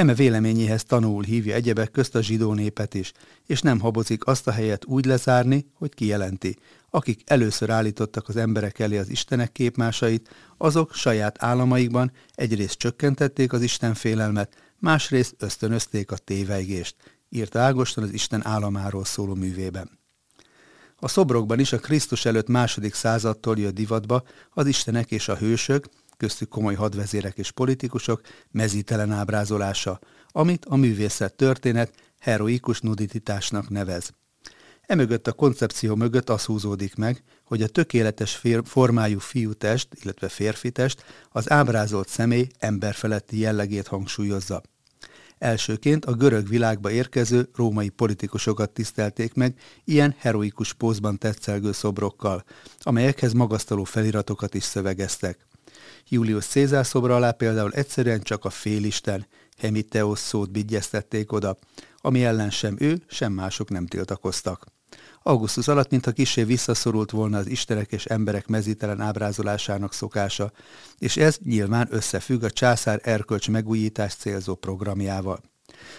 Eme 0.00 0.14
véleményéhez 0.14 0.84
tanul 0.84 1.22
hívja 1.22 1.54
egyebek 1.54 1.90
közt 1.90 2.14
a 2.14 2.22
zsidó 2.22 2.52
népet 2.52 2.94
is, 2.94 3.12
és 3.46 3.60
nem 3.60 3.80
habozik 3.80 4.26
azt 4.26 4.46
a 4.46 4.50
helyet 4.50 4.84
úgy 4.84 5.04
lezárni, 5.04 5.66
hogy 5.74 5.94
kijelenti. 5.94 6.56
Akik 6.90 7.22
először 7.24 7.70
állítottak 7.70 8.28
az 8.28 8.36
emberek 8.36 8.78
elé 8.78 8.98
az 8.98 9.08
istenek 9.08 9.52
képmásait, 9.52 10.28
azok 10.56 10.94
saját 10.94 11.42
államaikban 11.42 12.12
egyrészt 12.34 12.78
csökkentették 12.78 13.52
az 13.52 13.62
Isten 13.62 13.94
félelmet, 13.94 14.56
másrészt 14.78 15.34
ösztönözték 15.38 16.10
a 16.10 16.16
tévejgést, 16.16 16.96
írta 17.28 17.58
Ágoston 17.58 18.04
az 18.04 18.12
Isten 18.12 18.46
államáról 18.46 19.04
szóló 19.04 19.34
művében. 19.34 19.98
A 20.96 21.08
szobrokban 21.08 21.58
is 21.58 21.72
a 21.72 21.78
Krisztus 21.78 22.24
előtt 22.24 22.48
második 22.48 22.94
századtól 22.94 23.58
jött 23.58 23.74
divatba 23.74 24.22
az 24.50 24.66
istenek 24.66 25.10
és 25.10 25.28
a 25.28 25.36
hősök, 25.36 25.88
köztük 26.20 26.48
komoly 26.48 26.74
hadvezérek 26.74 27.38
és 27.38 27.50
politikusok 27.50 28.20
mezítelen 28.50 29.12
ábrázolása, 29.12 29.98
amit 30.28 30.64
a 30.64 30.76
művészet 30.76 31.34
történet 31.34 31.92
heroikus 32.18 32.80
nudititásnak 32.80 33.68
nevez. 33.68 34.12
Emögött 34.80 35.26
a 35.26 35.32
koncepció 35.32 35.94
mögött 35.94 36.30
az 36.30 36.44
húzódik 36.44 36.94
meg, 36.94 37.22
hogy 37.44 37.62
a 37.62 37.68
tökéletes 37.68 38.42
formájú 38.64 39.18
fiútest, 39.18 39.88
illetve 40.02 40.28
férfitest 40.28 41.04
az 41.28 41.50
ábrázolt 41.50 42.08
személy 42.08 42.46
emberfeletti 42.58 43.38
jellegét 43.38 43.86
hangsúlyozza. 43.86 44.62
Elsőként 45.38 46.04
a 46.04 46.12
görög 46.12 46.48
világba 46.48 46.90
érkező 46.90 47.48
római 47.54 47.88
politikusokat 47.88 48.70
tisztelték 48.70 49.34
meg 49.34 49.54
ilyen 49.84 50.14
heroikus 50.18 50.72
pózban 50.72 51.18
tetszelgő 51.18 51.72
szobrokkal, 51.72 52.44
amelyekhez 52.78 53.32
magasztaló 53.32 53.84
feliratokat 53.84 54.54
is 54.54 54.62
szövegeztek. 54.62 55.48
Julius 56.12 56.46
Cézár 56.46 56.86
szobra 56.86 57.14
alá 57.14 57.30
például 57.30 57.70
egyszerűen 57.72 58.20
csak 58.20 58.44
a 58.44 58.50
félisten, 58.50 59.26
Hemiteos 59.58 60.18
szót 60.18 60.50
bigyeztették 60.50 61.32
oda, 61.32 61.58
ami 61.96 62.24
ellen 62.24 62.50
sem 62.50 62.76
ő, 62.78 63.02
sem 63.06 63.32
mások 63.32 63.70
nem 63.70 63.86
tiltakoztak. 63.86 64.66
Augustus 65.22 65.68
alatt, 65.68 65.90
mintha 65.90 66.10
kisé 66.10 66.42
visszaszorult 66.42 67.10
volna 67.10 67.38
az 67.38 67.46
istenek 67.46 67.92
és 67.92 68.04
emberek 68.04 68.46
mezítelen 68.46 69.00
ábrázolásának 69.00 69.92
szokása, 69.92 70.52
és 70.98 71.16
ez 71.16 71.38
nyilván 71.44 71.88
összefügg 71.90 72.42
a 72.42 72.50
császár 72.50 73.00
erkölcs 73.02 73.50
megújítás 73.50 74.14
célzó 74.14 74.54
programjával. 74.54 75.40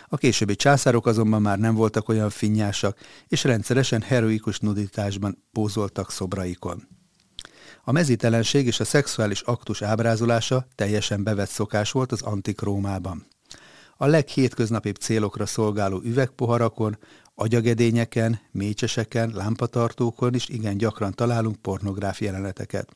A 0.08 0.18
későbbi 0.18 0.56
császárok 0.56 1.06
azonban 1.06 1.42
már 1.42 1.60
nem 1.60 1.76
voltak 1.76 2.10
olyan 2.10 2.30
finnyásak, 2.30 2.98
és 3.28 3.44
rendszeresen 3.44 4.02
heroikus 4.02 4.60
nuditásban 4.60 5.44
pózoltak 5.52 6.12
szobraikon. 6.12 7.00
A 7.84 7.92
mezítelenség 7.92 8.66
és 8.66 8.80
a 8.80 8.86
szexuális 8.86 9.42
aktus 9.42 9.82
ábrázolása 9.82 10.68
teljesen 10.76 11.24
bevett 11.24 11.50
szokás 11.50 11.92
volt 11.92 12.12
az 12.12 12.22
antik 12.22 12.62
Rómában. 12.62 13.26
A 13.98 14.06
leghétköznapibb 14.06 14.96
célokra 14.96 15.46
szolgáló 15.46 16.02
üvegpoharakon, 16.04 16.98
agyagedényeken, 17.36 18.40
mécseseken, 18.52 19.32
lámpatartókon 19.34 20.34
is 20.34 20.50
igen 20.50 20.78
gyakran 20.78 21.12
találunk 21.12 21.56
pornográf 21.56 22.22
jeleneteket. 22.22 22.96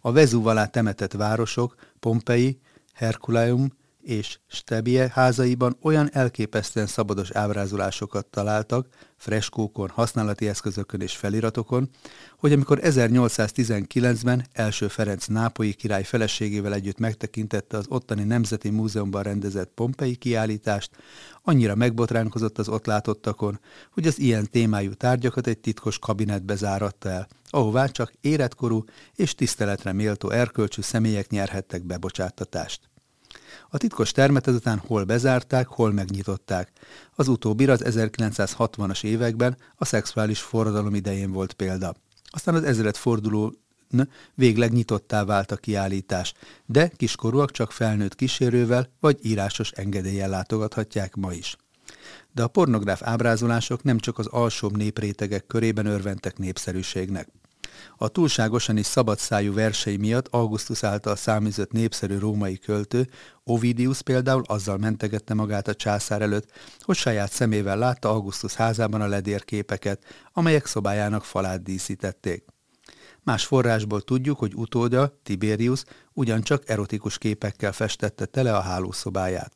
A 0.00 0.12
Vezúv 0.12 0.46
alá 0.46 0.66
temetett 0.66 1.12
városok, 1.12 1.74
Pompei, 2.00 2.60
Herkuleum 2.94 3.72
és 4.06 4.38
Stebie 4.46 5.10
házaiban 5.12 5.76
olyan 5.82 6.08
elképesztően 6.12 6.86
szabados 6.86 7.30
ábrázolásokat 7.30 8.26
találtak, 8.26 8.88
freskókon, 9.16 9.88
használati 9.88 10.48
eszközökön 10.48 11.00
és 11.00 11.16
feliratokon, 11.16 11.90
hogy 12.38 12.52
amikor 12.52 12.78
1819-ben 12.82 14.46
első 14.52 14.88
Ferenc 14.88 15.26
nápolyi 15.26 15.72
király 15.72 16.02
feleségével 16.02 16.74
együtt 16.74 16.98
megtekintette 16.98 17.76
az 17.76 17.86
ottani 17.88 18.24
Nemzeti 18.24 18.70
Múzeumban 18.70 19.22
rendezett 19.22 19.70
Pompei 19.74 20.14
kiállítást, 20.14 20.90
annyira 21.42 21.74
megbotránkozott 21.74 22.58
az 22.58 22.68
ott 22.68 22.86
látottakon, 22.86 23.60
hogy 23.92 24.06
az 24.06 24.18
ilyen 24.18 24.50
témájú 24.50 24.92
tárgyakat 24.92 25.46
egy 25.46 25.58
titkos 25.58 25.98
kabinetbe 25.98 26.54
záratta 26.54 27.08
el, 27.08 27.28
ahová 27.48 27.86
csak 27.86 28.12
életkorú 28.20 28.84
és 29.14 29.34
tiszteletre 29.34 29.92
méltó 29.92 30.30
erkölcsű 30.30 30.82
személyek 30.82 31.30
nyerhettek 31.30 31.84
bebocsáttatást. 31.84 32.80
A 33.76 33.78
titkos 33.78 34.12
termet 34.12 34.46
ezután 34.46 34.78
hol 34.78 35.04
bezárták, 35.04 35.66
hol 35.66 35.92
megnyitották. 35.92 36.72
Az 37.14 37.28
utóbbira 37.28 37.72
az 37.72 37.82
1960-as 37.84 39.04
években 39.04 39.56
a 39.74 39.84
szexuális 39.84 40.40
forradalom 40.40 40.94
idején 40.94 41.32
volt 41.32 41.52
példa. 41.52 41.94
Aztán 42.24 42.54
az 42.54 42.62
ezeret 42.62 42.96
forduló 42.96 43.54
végleg 44.34 44.72
nyitottá 44.72 45.24
vált 45.24 45.50
a 45.50 45.56
kiállítás, 45.56 46.34
de 46.66 46.88
kiskorúak 46.88 47.50
csak 47.50 47.72
felnőtt 47.72 48.14
kísérővel 48.14 48.90
vagy 49.00 49.18
írásos 49.22 49.70
engedéllyel 49.70 50.28
látogathatják 50.28 51.14
ma 51.14 51.32
is. 51.32 51.56
De 52.32 52.42
a 52.42 52.48
pornográf 52.48 53.02
ábrázolások 53.02 53.82
nem 53.82 53.98
csak 53.98 54.18
az 54.18 54.26
alsóbb 54.26 54.76
néprétegek 54.76 55.46
körében 55.46 55.86
örventek 55.86 56.38
népszerűségnek. 56.38 57.28
A 57.96 58.08
túlságosan 58.08 58.76
is 58.76 58.86
szabadszájú 58.86 59.54
versei 59.54 59.96
miatt 59.96 60.28
Augustus 60.30 60.84
által 60.84 61.16
számított 61.16 61.72
népszerű 61.72 62.18
római 62.18 62.58
költő, 62.58 63.08
Ovidius 63.44 64.02
például 64.02 64.42
azzal 64.46 64.76
mentegette 64.76 65.34
magát 65.34 65.68
a 65.68 65.74
császár 65.74 66.22
előtt, 66.22 66.50
hogy 66.80 66.96
saját 66.96 67.32
szemével 67.32 67.78
látta 67.78 68.08
Augustus 68.08 68.54
házában 68.54 69.00
a 69.00 69.06
ledérképeket, 69.06 70.04
amelyek 70.32 70.66
szobájának 70.66 71.24
falát 71.24 71.62
díszítették. 71.62 72.44
Más 73.22 73.44
forrásból 73.44 74.02
tudjuk, 74.02 74.38
hogy 74.38 74.54
utódja, 74.54 75.20
Tiberius, 75.22 75.84
ugyancsak 76.12 76.68
erotikus 76.68 77.18
képekkel 77.18 77.72
festette 77.72 78.24
tele 78.24 78.56
a 78.56 78.60
hálószobáját. 78.60 79.55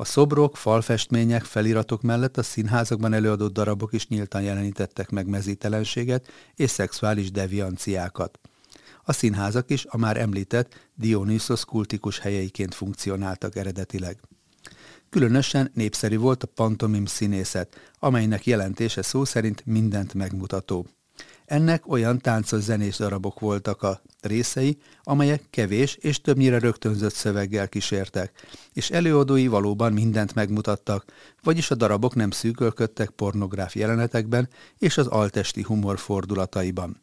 A 0.00 0.04
szobrok, 0.04 0.56
falfestmények, 0.56 1.44
feliratok 1.44 2.02
mellett 2.02 2.36
a 2.36 2.42
színházakban 2.42 3.12
előadott 3.12 3.52
darabok 3.52 3.92
is 3.92 4.08
nyíltan 4.08 4.42
jelenítettek 4.42 5.10
meg 5.10 5.26
mezítelenséget 5.26 6.28
és 6.54 6.70
szexuális 6.70 7.30
devianciákat. 7.30 8.40
A 9.04 9.12
színházak 9.12 9.70
is 9.70 9.86
a 9.88 9.96
már 9.96 10.16
említett 10.16 10.90
Dionysos 10.94 11.64
kultikus 11.64 12.18
helyeiként 12.18 12.74
funkcionáltak 12.74 13.56
eredetileg. 13.56 14.20
Különösen 15.10 15.70
népszerű 15.74 16.18
volt 16.18 16.42
a 16.42 16.46
pantomim 16.46 17.06
színészet, 17.06 17.76
amelynek 17.98 18.46
jelentése 18.46 19.02
szó 19.02 19.24
szerint 19.24 19.66
mindent 19.66 20.14
megmutató. 20.14 20.86
Ennek 21.50 21.88
olyan 21.88 22.18
táncos 22.18 22.60
zenés 22.60 22.96
darabok 22.96 23.40
voltak 23.40 23.82
a 23.82 24.00
részei, 24.20 24.78
amelyek 25.02 25.42
kevés 25.50 25.94
és 25.94 26.20
többnyire 26.20 26.58
rögtönzött 26.58 27.14
szöveggel 27.14 27.68
kísértek, 27.68 28.32
és 28.72 28.90
előadói 28.90 29.46
valóban 29.46 29.92
mindent 29.92 30.34
megmutattak, 30.34 31.04
vagyis 31.42 31.70
a 31.70 31.74
darabok 31.74 32.14
nem 32.14 32.30
szűkölködtek 32.30 33.10
pornográf 33.10 33.74
jelenetekben 33.74 34.48
és 34.78 34.98
az 34.98 35.06
altesti 35.06 35.62
humor 35.62 35.98
fordulataiban. 35.98 37.02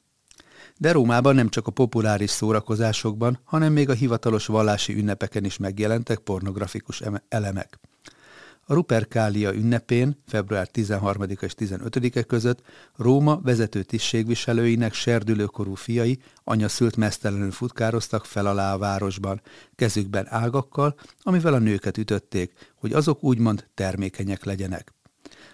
De 0.77 0.91
Rómában 0.91 1.35
nem 1.35 1.49
csak 1.49 1.67
a 1.67 1.71
populáris 1.71 2.29
szórakozásokban, 2.29 3.39
hanem 3.43 3.73
még 3.73 3.89
a 3.89 3.93
hivatalos 3.93 4.45
vallási 4.45 4.93
ünnepeken 4.93 5.45
is 5.45 5.57
megjelentek 5.57 6.17
pornografikus 6.19 7.01
elemek. 7.29 7.79
A 8.69 8.73
Ruperkália 8.73 9.53
ünnepén, 9.53 10.23
február 10.25 10.67
13 10.67 11.23
és 11.39 11.53
15-e 11.57 12.23
között 12.23 12.61
Róma 12.95 13.39
vezető 13.43 13.83
tisztségviselőinek 13.83 14.93
serdülőkorú 14.93 15.73
fiai 15.73 16.19
anyaszült 16.43 16.95
mesztelenül 16.95 17.51
futkároztak 17.51 18.25
fel 18.25 18.45
alá 18.45 18.73
a 18.73 18.77
városban, 18.77 19.41
kezükben 19.75 20.25
ágakkal, 20.29 20.95
amivel 21.21 21.53
a 21.53 21.57
nőket 21.57 21.97
ütötték, 21.97 22.53
hogy 22.75 22.93
azok 22.93 23.23
úgymond 23.23 23.67
termékenyek 23.73 24.43
legyenek. 24.43 24.93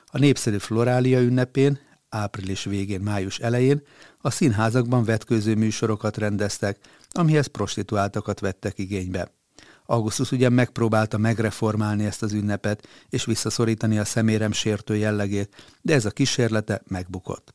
A 0.06 0.18
népszerű 0.18 0.58
Florália 0.58 1.22
ünnepén, 1.22 1.80
április 2.10 2.64
végén, 2.64 3.02
május 3.02 3.40
elején 3.40 3.82
a 4.18 4.30
színházakban 4.30 5.04
vetkőző 5.04 5.56
műsorokat 5.56 6.18
rendeztek, 6.18 6.80
amihez 7.10 7.48
prostituáltakat 7.48 8.40
vettek 8.40 8.80
igénybe. 8.80 9.32
Augustus 9.86 10.32
ugyan 10.32 10.54
megpróbálta 10.54 11.18
megreformálni 11.18 12.06
ezt 12.06 12.24
az 12.24 12.34
ünnepet, 12.34 12.88
és 13.10 13.26
visszaszorítani 13.26 13.98
a 13.98 14.06
szemérem 14.06 14.52
sértő 14.52 14.96
jellegét, 14.96 15.56
de 15.82 15.94
ez 15.94 16.06
a 16.06 16.12
kísérlete 16.12 16.82
megbukott. 16.88 17.54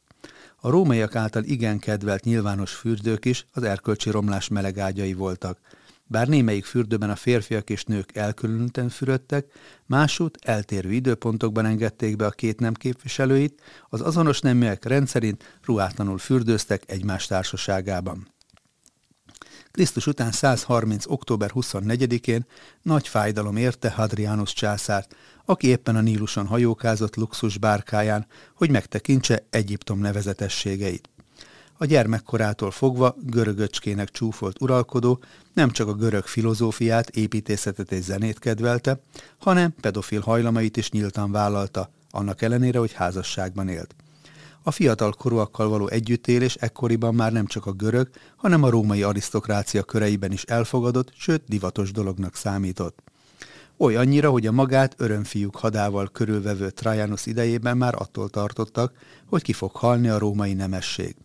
A 0.60 0.70
rómaiak 0.70 1.16
által 1.16 1.44
igen 1.44 1.78
kedvelt 1.78 2.24
nyilvános 2.24 2.72
fürdők 2.72 3.24
is 3.24 3.46
az 3.52 3.62
erkölcsi 3.62 4.10
romlás 4.10 4.48
melegágyai 4.48 5.14
voltak. 5.14 5.58
Bár 6.10 6.28
némelyik 6.28 6.64
fürdőben 6.64 7.10
a 7.10 7.16
férfiak 7.16 7.70
és 7.70 7.84
nők 7.84 8.16
elkülönülten 8.16 8.88
fürödtek, 8.88 9.46
másút 9.86 10.38
eltérő 10.42 10.92
időpontokban 10.92 11.66
engedték 11.66 12.16
be 12.16 12.26
a 12.26 12.30
két 12.30 12.60
nem 12.60 12.74
képviselőit, 12.74 13.60
az 13.88 14.00
azonos 14.00 14.40
neműek 14.40 14.84
rendszerint 14.84 15.58
ruhátlanul 15.64 16.18
fürdőztek 16.18 16.82
egymás 16.86 17.26
társaságában. 17.26 18.28
Krisztus 19.78 20.06
után 20.06 20.32
130. 20.32 21.06
október 21.06 21.50
24-én 21.54 22.46
nagy 22.82 23.08
fájdalom 23.08 23.56
érte 23.56 23.90
Hadrianus 23.90 24.52
császárt, 24.52 25.16
aki 25.44 25.66
éppen 25.66 25.96
a 25.96 26.00
Níluson 26.00 26.46
hajókázott 26.46 27.16
luxus 27.16 27.58
bárkáján, 27.58 28.26
hogy 28.54 28.70
megtekintse 28.70 29.46
Egyiptom 29.50 29.98
nevezetességeit. 29.98 31.08
A 31.76 31.84
gyermekkorától 31.84 32.70
fogva 32.70 33.16
görögöcskének 33.20 34.10
csúfolt 34.10 34.60
uralkodó 34.60 35.20
nem 35.52 35.70
csak 35.70 35.88
a 35.88 35.94
görög 35.94 36.26
filozófiát, 36.26 37.08
építészetet 37.08 37.92
és 37.92 38.04
zenét 38.04 38.38
kedvelte, 38.38 39.00
hanem 39.38 39.74
pedofil 39.80 40.20
hajlamait 40.20 40.76
is 40.76 40.90
nyíltan 40.90 41.32
vállalta, 41.32 41.90
annak 42.10 42.42
ellenére, 42.42 42.78
hogy 42.78 42.92
házasságban 42.92 43.68
élt. 43.68 43.94
A 44.68 44.70
fiatal 44.70 45.12
korúakkal 45.12 45.68
való 45.68 45.88
együttélés 45.88 46.54
ekkoriban 46.54 47.14
már 47.14 47.32
nem 47.32 47.46
csak 47.46 47.66
a 47.66 47.72
görög, 47.72 48.08
hanem 48.36 48.62
a 48.62 48.70
római 48.70 49.02
arisztokrácia 49.02 49.82
köreiben 49.82 50.32
is 50.32 50.42
elfogadott, 50.42 51.12
sőt 51.16 51.42
divatos 51.46 51.92
dolognak 51.92 52.34
számított. 52.34 53.02
Olyannyira, 53.76 54.30
hogy 54.30 54.46
a 54.46 54.52
magát 54.52 54.94
örömfiúk 54.98 55.56
hadával 55.56 56.08
körülvevő 56.12 56.70
Trajanus 56.70 57.26
idejében 57.26 57.76
már 57.76 57.94
attól 57.94 58.28
tartottak, 58.28 58.92
hogy 59.26 59.42
ki 59.42 59.52
fog 59.52 59.70
halni 59.70 60.08
a 60.08 60.18
római 60.18 60.52
nemesség. 60.52 61.16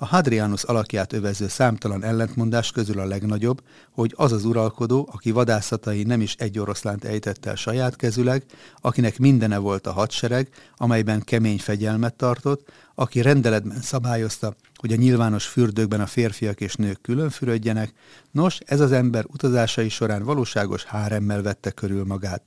A 0.00 0.06
Hadrianus 0.06 0.62
alakját 0.62 1.12
övező 1.12 1.48
számtalan 1.48 2.04
ellentmondás 2.04 2.70
közül 2.70 3.00
a 3.00 3.04
legnagyobb, 3.04 3.62
hogy 3.90 4.14
az 4.16 4.32
az 4.32 4.44
uralkodó, 4.44 5.08
aki 5.12 5.30
vadászatai 5.30 6.02
nem 6.02 6.20
is 6.20 6.34
egy 6.34 6.58
oroszlánt 6.58 7.04
ejtett 7.04 7.46
el 7.46 7.54
saját 7.54 7.96
kezüleg, 7.96 8.44
akinek 8.80 9.18
mindene 9.18 9.58
volt 9.58 9.86
a 9.86 9.92
hadsereg, 9.92 10.48
amelyben 10.76 11.20
kemény 11.20 11.58
fegyelmet 11.58 12.14
tartott, 12.14 12.68
aki 12.94 13.20
rendeletben 13.20 13.80
szabályozta, 13.80 14.54
hogy 14.74 14.92
a 14.92 14.96
nyilvános 14.96 15.46
fürdőkben 15.46 16.00
a 16.00 16.06
férfiak 16.06 16.60
és 16.60 16.74
nők 16.74 17.00
külön 17.00 17.30
fürödjenek, 17.30 17.92
nos, 18.30 18.58
ez 18.64 18.80
az 18.80 18.92
ember 18.92 19.24
utazásai 19.26 19.88
során 19.88 20.22
valóságos 20.22 20.84
háremmel 20.84 21.42
vette 21.42 21.70
körül 21.70 22.04
magát. 22.04 22.42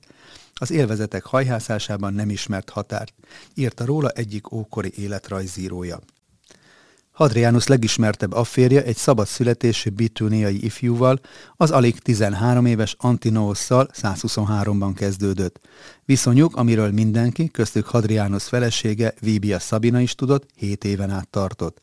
Az 0.54 0.70
élvezetek 0.70 1.24
hajhászásában 1.24 2.14
nem 2.14 2.30
ismert 2.30 2.70
határt, 2.70 3.14
írta 3.54 3.84
róla 3.84 4.08
egyik 4.08 4.52
ókori 4.52 4.92
életrajzírója. 4.96 5.98
Hadrianus 7.12 7.66
legismertebb 7.66 8.32
afférje 8.32 8.84
egy 8.84 8.96
szabad 8.96 9.26
születésű 9.26 9.90
bitúniai 9.90 10.64
ifjúval, 10.64 11.20
az 11.56 11.70
alig 11.70 11.98
13 11.98 12.66
éves 12.66 12.96
Antinoosszal 12.98 13.88
123-ban 13.92 14.92
kezdődött. 14.94 15.60
Viszonyuk, 16.04 16.56
amiről 16.56 16.90
mindenki, 16.90 17.50
köztük 17.50 17.86
Hadrianus 17.86 18.44
felesége, 18.44 19.14
Víbia 19.20 19.58
Szabina 19.58 20.00
is 20.00 20.14
tudott, 20.14 20.46
7 20.56 20.84
éven 20.84 21.10
át 21.10 21.28
tartott. 21.28 21.80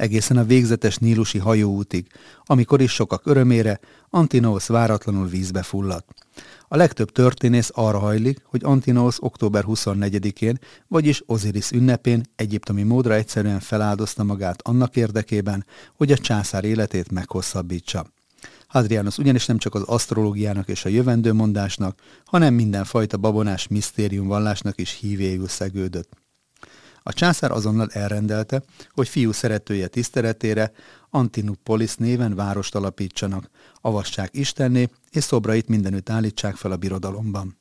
Egészen 0.00 0.36
a 0.36 0.44
végzetes 0.44 0.96
nílusi 0.96 1.38
hajóútig, 1.38 2.06
amikor 2.44 2.80
is 2.80 2.92
sokak 2.92 3.26
örömére 3.26 3.80
Antinous 4.10 4.66
váratlanul 4.66 5.26
vízbe 5.26 5.62
fulladt. 5.62 6.08
A 6.68 6.76
legtöbb 6.76 7.10
történész 7.10 7.70
arra 7.74 7.98
hajlik, 7.98 8.40
hogy 8.44 8.64
Antinous 8.64 9.22
október 9.22 9.64
24-én, 9.66 10.58
vagyis 10.88 11.22
Osiris 11.26 11.70
ünnepén 11.70 12.22
egyiptomi 12.36 12.82
módra 12.82 13.14
egyszerűen 13.14 13.60
feláldozta 13.60 14.24
magát 14.24 14.62
annak 14.62 14.96
érdekében, 14.96 15.66
hogy 15.96 16.12
a 16.12 16.18
császár 16.18 16.64
életét 16.64 17.10
meghosszabbítsa. 17.10 18.06
Hadrianus 18.66 19.18
ugyanis 19.18 19.46
nem 19.46 19.58
csak 19.58 19.74
az 19.74 19.82
asztrológiának 19.82 20.68
és 20.68 20.84
a 20.84 20.88
jövendőmondásnak, 20.88 21.98
hanem 22.24 22.54
mindenfajta 22.54 23.16
babonás 23.16 23.68
misztérium 23.68 24.26
vallásnak 24.26 24.80
is 24.80 24.98
hívéül 25.00 25.48
szegődött. 25.48 26.19
A 27.02 27.12
császár 27.12 27.50
azonnal 27.50 27.88
elrendelte, 27.92 28.62
hogy 28.90 29.08
fiú 29.08 29.32
szeretője 29.32 29.88
tiszteletére 29.88 30.72
Antinupolis 31.10 31.94
néven 31.94 32.34
várost 32.34 32.74
alapítsanak, 32.74 33.50
avassák 33.80 34.36
Istenné, 34.36 34.88
és 35.10 35.24
szobrait 35.24 35.68
mindenütt 35.68 36.10
állítsák 36.10 36.56
fel 36.56 36.72
a 36.72 36.76
birodalomban. 36.76 37.58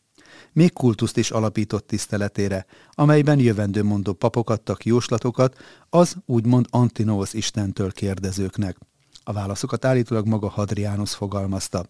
Még 0.54 0.74
kultuszt 0.74 1.18
is 1.18 1.32
alapított 1.32 1.88
tiszteletére, 1.88 2.66
amelyben 2.92 3.40
jövendőmondó 3.40 4.14
papok 4.14 4.50
adtak 4.50 4.86
jóslatokat 4.86 5.58
az 5.90 6.16
úgymond 6.26 6.66
Antinous 6.70 7.34
istentől 7.34 7.92
kérdezőknek. 7.92 8.78
A 9.24 9.34
válaszokat 9.34 9.86
állítólag 9.86 10.28
maga 10.28 10.50
Hadrianus 10.50 11.16
fogalmazta. 11.16 11.86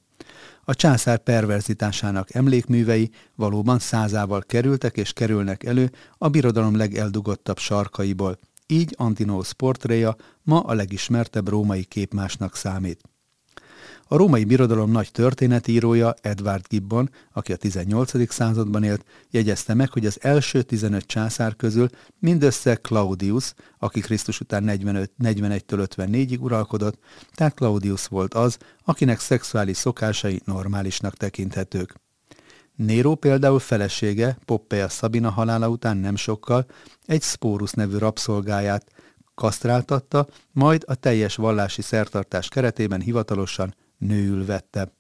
A 0.64 0.76
császár 0.76 1.18
perverzitásának 1.18 2.34
emlékművei 2.34 3.12
valóban 3.36 3.80
százával 3.80 4.42
kerültek 4.42 4.98
és 4.98 5.14
kerülnek 5.14 5.64
elő 5.64 5.92
a 6.18 6.30
birodalom 6.30 6.76
legeldugottabb 6.76 7.58
sarkaiból, 7.58 8.40
így 8.68 8.96
Antinous 8.98 9.54
portréja 9.54 10.16
ma 10.44 10.60
a 10.60 10.74
legismertebb 10.74 11.48
római 11.48 11.84
képmásnak 11.84 12.56
számít. 12.56 13.02
A 14.12 14.18
római 14.18 14.44
birodalom 14.44 14.92
nagy 14.92 15.12
történetírója 15.12 16.14
Edward 16.22 16.68
Gibbon, 16.68 17.10
aki 17.34 17.54
a 17.54 17.56
18. 17.56 18.32
században 18.32 18.84
élt, 18.84 19.06
jegyezte 19.30 19.74
meg, 19.74 19.92
hogy 19.92 20.06
az 20.06 20.18
első 20.22 20.62
15 20.62 21.06
császár 21.06 21.56
közül 21.56 21.90
mindössze 22.20 22.76
Claudius, 22.76 23.54
aki 23.78 24.00
Krisztus 24.00 24.40
után 24.40 24.64
45, 24.64 25.12
41-től 25.24 25.88
54-ig 25.96 26.40
uralkodott, 26.40 27.00
tehát 27.34 27.54
Claudius 27.54 28.08
volt 28.08 28.34
az, 28.34 28.58
akinek 28.84 29.20
szexuális 29.20 29.78
szokásai 29.78 30.42
normálisnak 30.46 31.16
tekinthetők. 31.16 31.96
Nero 32.76 33.16
például 33.16 33.60
felesége, 33.60 34.38
Poppaea 34.46 34.90
Szabina 34.90 35.30
halála 35.30 35.70
után 35.70 35.98
nem 35.98 36.16
sokkal 36.16 36.66
egy 37.06 37.22
Spórus 37.22 37.72
nevű 37.72 37.98
rabszolgáját 37.98 38.92
kasztráltatta, 39.36 40.28
majd 40.52 40.84
a 40.88 40.96
teljes 40.96 41.36
vallási 41.36 41.82
szertartás 41.82 42.48
keretében 42.48 43.02
hivatalosan 43.02 43.74
nőül 44.00 44.46
vette. 44.46 44.94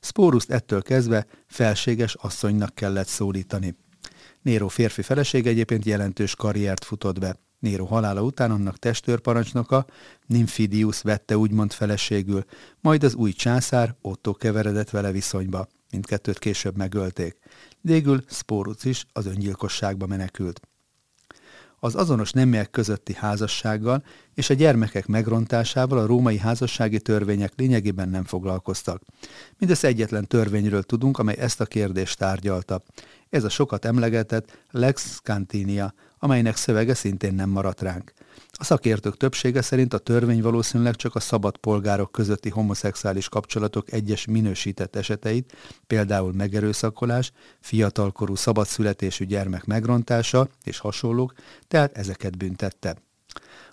Spóruszt 0.00 0.50
ettől 0.50 0.82
kezdve 0.82 1.26
felséges 1.46 2.14
asszonynak 2.14 2.74
kellett 2.74 3.06
szólítani. 3.06 3.76
Nero 4.42 4.68
férfi 4.68 5.02
feleség 5.02 5.46
egyébként 5.46 5.84
jelentős 5.84 6.34
karriert 6.34 6.84
futott 6.84 7.18
be. 7.18 7.36
Nero 7.58 7.84
halála 7.84 8.22
után 8.22 8.50
annak 8.50 8.78
testőrparancsnoka, 8.78 9.86
Nymphidius 10.26 11.02
vette 11.02 11.36
úgymond 11.36 11.72
feleségül, 11.72 12.44
majd 12.80 13.04
az 13.04 13.14
új 13.14 13.32
császár 13.32 13.94
Otto 14.00 14.34
keveredett 14.34 14.90
vele 14.90 15.12
viszonyba. 15.12 15.68
Mindkettőt 15.90 16.38
később 16.38 16.76
megölték. 16.76 17.38
Végül 17.80 18.24
Spórus 18.28 18.84
is 18.84 19.06
az 19.12 19.26
öngyilkosságba 19.26 20.06
menekült. 20.06 20.60
Az 21.80 21.94
azonos 21.94 22.32
neműek 22.32 22.70
közötti 22.70 23.14
házassággal 23.14 24.02
és 24.34 24.50
a 24.50 24.54
gyermekek 24.54 25.06
megrontásával 25.06 25.98
a 25.98 26.06
római 26.06 26.38
házassági 26.38 27.00
törvények 27.00 27.52
lényegében 27.56 28.08
nem 28.08 28.24
foglalkoztak. 28.24 29.02
Mindössze 29.58 29.86
egyetlen 29.86 30.26
törvényről 30.26 30.82
tudunk, 30.82 31.18
amely 31.18 31.36
ezt 31.38 31.60
a 31.60 31.66
kérdést 31.66 32.18
tárgyalta. 32.18 32.82
Ez 33.30 33.44
a 33.44 33.48
sokat 33.48 33.84
emlegetett 33.84 34.58
Lex 34.70 35.20
Cantinia, 35.22 35.94
amelynek 36.22 36.56
szövege 36.56 36.94
szintén 36.94 37.34
nem 37.34 37.48
maradt 37.50 37.80
ránk. 37.80 38.12
A 38.52 38.64
szakértők 38.64 39.16
többsége 39.16 39.62
szerint 39.62 39.94
a 39.94 39.98
törvény 39.98 40.42
valószínűleg 40.42 40.96
csak 40.96 41.14
a 41.14 41.20
szabad 41.20 41.56
polgárok 41.56 42.12
közötti 42.12 42.48
homoszexuális 42.48 43.28
kapcsolatok 43.28 43.92
egyes 43.92 44.26
minősített 44.26 44.96
eseteit, 44.96 45.56
például 45.86 46.32
megerőszakolás, 46.32 47.32
fiatalkorú 47.60 48.34
szabadszületésű 48.34 49.24
gyermek 49.24 49.64
megrontása 49.64 50.48
és 50.64 50.78
hasonlók, 50.78 51.32
tehát 51.68 51.96
ezeket 51.96 52.36
büntette. 52.36 52.96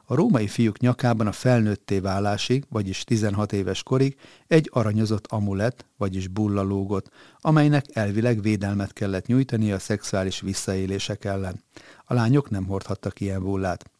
A 0.10 0.16
római 0.16 0.48
fiúk 0.48 0.80
nyakában 0.80 1.28
a 1.28 1.32
felnőtté 1.32 2.00
válásig, 2.00 2.66
vagyis 2.70 3.04
16 3.04 3.54
éves 3.54 3.84
korig 3.84 4.16
egy 4.48 4.70
aranyozott 4.74 5.26
amulet, 5.28 5.86
vagyis 5.98 6.28
bulla 6.28 6.62
lógott, 6.62 7.10
amelynek 7.40 7.86
elvileg 7.94 8.42
védelmet 8.42 8.94
kellett 8.94 9.26
nyújtani 9.26 9.72
a 9.72 9.80
szexuális 9.80 10.40
visszaélések 10.40 11.26
ellen. 11.26 11.64
A 12.06 12.14
lányok 12.14 12.50
nem 12.50 12.66
hordhattak 12.66 13.20
ilyen 13.20 13.44
bullát. 13.44 13.92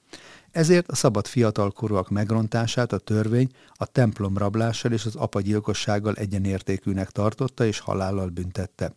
Ezért 0.52 0.88
a 0.88 0.96
szabad 0.96 1.28
fiatalkorúak 1.28 2.10
megrontását 2.10 2.92
a 2.92 2.98
törvény 2.98 3.50
a 3.74 3.86
templom 3.86 4.38
rablással 4.38 4.92
és 4.92 5.06
az 5.06 5.16
apagyilkossággal 5.16 6.14
egyenértékűnek 6.14 7.10
tartotta 7.10 7.66
és 7.66 7.80
halállal 7.80 8.28
büntette. 8.30 8.96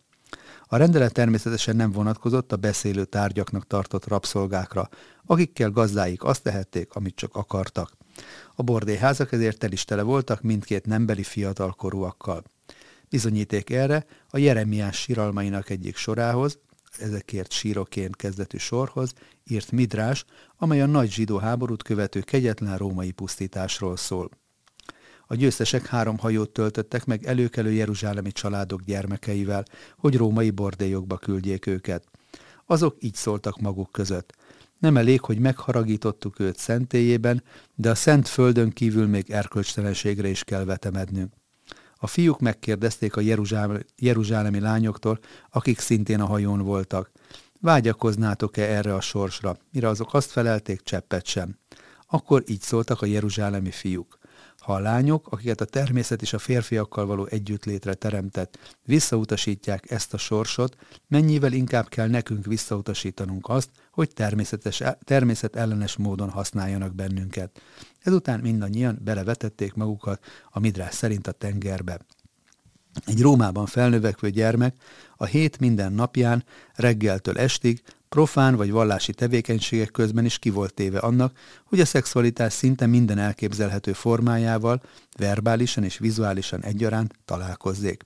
A 0.73 0.77
rendelet 0.77 1.13
természetesen 1.13 1.75
nem 1.75 1.91
vonatkozott 1.91 2.51
a 2.51 2.55
beszélő 2.55 3.05
tárgyaknak 3.05 3.67
tartott 3.67 4.07
rabszolgákra, 4.07 4.89
akikkel 5.25 5.69
gazdáik 5.69 6.23
azt 6.23 6.43
tehették, 6.43 6.93
amit 6.93 7.15
csak 7.15 7.35
akartak. 7.35 7.97
A 8.55 8.63
bordéházak 8.63 9.31
ezért 9.31 9.57
tel 9.57 9.71
is 9.71 9.85
tele 9.85 10.01
voltak 10.01 10.41
mindkét 10.41 10.85
nembeli 10.85 11.23
fiatalkorúakkal. 11.23 12.43
Bizonyíték 13.09 13.69
erre 13.69 14.05
a 14.29 14.37
Jeremiás 14.37 15.01
síralmainak 15.01 15.69
egyik 15.69 15.95
sorához, 15.95 16.59
ezekért 16.99 17.51
síroként 17.51 18.15
kezdetű 18.15 18.57
sorhoz 18.57 19.13
írt 19.43 19.71
Midrás, 19.71 20.25
amely 20.57 20.81
a 20.81 20.85
nagy 20.85 21.11
zsidó 21.11 21.37
háborút 21.37 21.83
követő 21.83 22.19
kegyetlen 22.19 22.77
római 22.77 23.11
pusztításról 23.11 23.97
szól. 23.97 24.29
A 25.31 25.35
győztesek 25.35 25.85
három 25.85 26.17
hajót 26.17 26.49
töltöttek 26.49 27.05
meg 27.05 27.25
előkelő 27.25 27.71
jeruzsálemi 27.71 28.31
családok 28.31 28.81
gyermekeivel, 28.81 29.65
hogy 29.97 30.17
római 30.17 30.49
bordélyokba 30.49 31.17
küldjék 31.17 31.65
őket. 31.65 32.03
Azok 32.65 32.95
így 32.99 33.13
szóltak 33.13 33.59
maguk 33.59 33.91
között. 33.91 34.33
Nem 34.77 34.97
elég, 34.97 35.21
hogy 35.21 35.39
megharagítottuk 35.39 36.39
őt 36.39 36.57
szentélyében, 36.57 37.43
de 37.75 37.89
a 37.89 37.95
szent 37.95 38.27
földön 38.27 38.69
kívül 38.69 39.07
még 39.07 39.29
erkölcstelenségre 39.29 40.27
is 40.27 40.43
kell 40.43 40.63
vetemednünk. 40.63 41.33
A 41.95 42.07
fiúk 42.07 42.39
megkérdezték 42.39 43.15
a 43.15 43.21
jeruzsálemi, 43.97 44.59
lányoktól, 44.59 45.19
akik 45.49 45.79
szintén 45.79 46.19
a 46.19 46.25
hajón 46.25 46.61
voltak. 46.61 47.11
Vágyakoznátok-e 47.59 48.63
erre 48.63 48.95
a 48.95 49.01
sorsra? 49.01 49.57
Mire 49.71 49.87
azok 49.87 50.13
azt 50.13 50.31
felelték, 50.31 50.81
cseppet 50.81 51.25
sem. 51.25 51.57
Akkor 52.07 52.43
így 52.47 52.61
szóltak 52.61 53.01
a 53.01 53.05
jeruzsálemi 53.05 53.71
fiúk. 53.71 54.19
Ha 54.61 54.73
a 54.73 54.79
lányok, 54.79 55.27
akiket 55.27 55.61
a 55.61 55.65
természet 55.65 56.21
és 56.21 56.33
a 56.33 56.39
férfiakkal 56.39 57.05
való 57.05 57.25
együttlétre 57.25 57.93
teremtett, 57.93 58.77
visszautasítják 58.85 59.91
ezt 59.91 60.13
a 60.13 60.17
sorsot, 60.17 60.75
mennyivel 61.07 61.53
inkább 61.53 61.87
kell 61.87 62.07
nekünk 62.07 62.45
visszautasítanunk 62.45 63.49
azt, 63.49 63.69
hogy 63.91 64.13
természetes, 64.13 64.83
természet 65.03 65.55
ellenes 65.55 65.97
módon 65.97 66.29
használjanak 66.29 66.95
bennünket. 66.95 67.61
Ezután 67.99 68.39
mindannyian 68.39 68.99
belevetették 69.03 69.73
magukat 69.73 70.23
a 70.49 70.59
midrás 70.59 70.93
szerint 70.93 71.27
a 71.27 71.31
tengerbe. 71.31 71.99
Egy 73.05 73.21
Rómában 73.21 73.65
felnövekvő 73.65 74.29
gyermek 74.29 74.75
a 75.17 75.25
hét 75.25 75.59
minden 75.59 75.93
napján, 75.93 76.43
reggeltől 76.73 77.37
estig 77.37 77.81
profán 78.15 78.55
vagy 78.55 78.71
vallási 78.71 79.13
tevékenységek 79.13 79.91
közben 79.91 80.25
is 80.25 80.39
ki 80.39 80.49
volt 80.49 80.73
téve 80.73 80.99
annak, 80.99 81.37
hogy 81.63 81.79
a 81.79 81.85
szexualitás 81.85 82.53
szinte 82.53 82.85
minden 82.85 83.17
elképzelhető 83.17 83.93
formájával, 83.93 84.81
verbálisan 85.17 85.83
és 85.83 85.97
vizuálisan 85.97 86.63
egyaránt 86.63 87.13
találkozzék. 87.25 88.05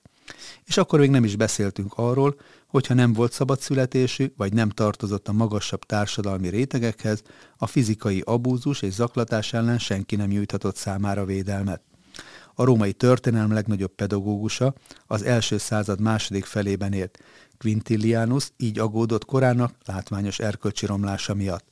És 0.65 0.77
akkor 0.77 0.99
még 0.99 1.09
nem 1.09 1.23
is 1.23 1.35
beszéltünk 1.35 1.93
arról, 1.95 2.35
hogyha 2.67 2.93
nem 2.93 3.13
volt 3.13 3.31
szabad 3.31 3.59
születésű, 3.59 4.33
vagy 4.37 4.53
nem 4.53 4.69
tartozott 4.69 5.27
a 5.27 5.33
magasabb 5.33 5.83
társadalmi 5.83 6.47
rétegekhez, 6.47 7.21
a 7.57 7.67
fizikai 7.67 8.21
abúzus 8.25 8.81
és 8.81 8.93
zaklatás 8.93 9.53
ellen 9.53 9.79
senki 9.79 10.15
nem 10.15 10.29
nyújthatott 10.29 10.75
számára 10.75 11.25
védelmet. 11.25 11.81
A 12.55 12.63
római 12.63 12.93
történelem 12.93 13.51
legnagyobb 13.51 13.95
pedagógusa 13.95 14.73
az 15.07 15.23
első 15.23 15.57
század 15.57 16.01
második 16.01 16.45
felében 16.45 16.93
élt, 16.93 17.19
Quintilianus 17.57 18.51
így 18.57 18.79
agódott 18.79 19.25
korának 19.25 19.73
látványos 19.85 20.39
erkölcsi 20.39 20.85
romlása 20.85 21.33
miatt. 21.33 21.65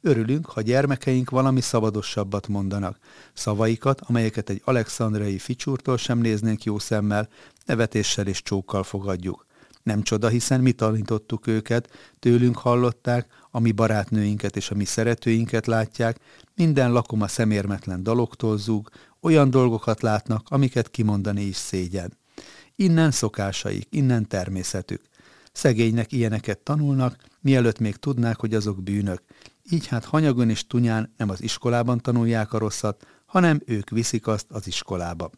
Örülünk, 0.00 0.46
ha 0.46 0.60
gyermekeink 0.60 1.30
valami 1.30 1.60
szabadosabbat 1.60 2.48
mondanak. 2.48 2.98
Szavaikat, 3.32 4.00
amelyeket 4.00 4.50
egy 4.50 4.62
alexandrai 4.64 5.38
ficsúrtól 5.38 5.96
sem 5.96 6.18
néznénk 6.18 6.64
jó 6.64 6.78
szemmel, 6.78 7.28
nevetéssel 7.66 8.26
és 8.26 8.42
csókkal 8.42 8.82
fogadjuk. 8.82 9.46
Nem 9.82 10.02
csoda, 10.02 10.28
hiszen 10.28 10.60
mi 10.60 10.72
tanítottuk 10.72 11.46
őket, 11.46 11.90
tőlünk 12.18 12.58
hallották, 12.58 13.26
a 13.50 13.60
mi 13.60 13.72
barátnőinket 13.72 14.56
és 14.56 14.70
a 14.70 14.74
mi 14.74 14.84
szeretőinket 14.84 15.66
látják, 15.66 16.18
minden 16.54 16.92
lakom 16.92 17.22
a 17.22 17.28
szemérmetlen 17.28 18.02
daloktól 18.02 18.58
zúg, 18.58 18.88
olyan 19.20 19.50
dolgokat 19.50 20.02
látnak, 20.02 20.46
amiket 20.48 20.90
kimondani 20.90 21.42
is 21.42 21.56
szégyen. 21.56 22.18
Innen 22.76 23.10
szokásaik, 23.10 23.86
innen 23.90 24.28
természetük. 24.28 25.02
Szegénynek 25.52 26.12
ilyeneket 26.12 26.58
tanulnak, 26.58 27.16
mielőtt 27.40 27.78
még 27.78 27.96
tudnák, 27.96 28.40
hogy 28.40 28.54
azok 28.54 28.82
bűnök. 28.82 29.22
Így 29.70 29.86
hát 29.86 30.04
hanyagon 30.04 30.50
és 30.50 30.66
tunyán 30.66 31.14
nem 31.16 31.30
az 31.30 31.42
iskolában 31.42 31.98
tanulják 31.98 32.52
a 32.52 32.58
rosszat, 32.58 33.06
hanem 33.26 33.60
ők 33.66 33.90
viszik 33.90 34.26
azt 34.26 34.46
az 34.50 34.66
iskolába. 34.66 35.30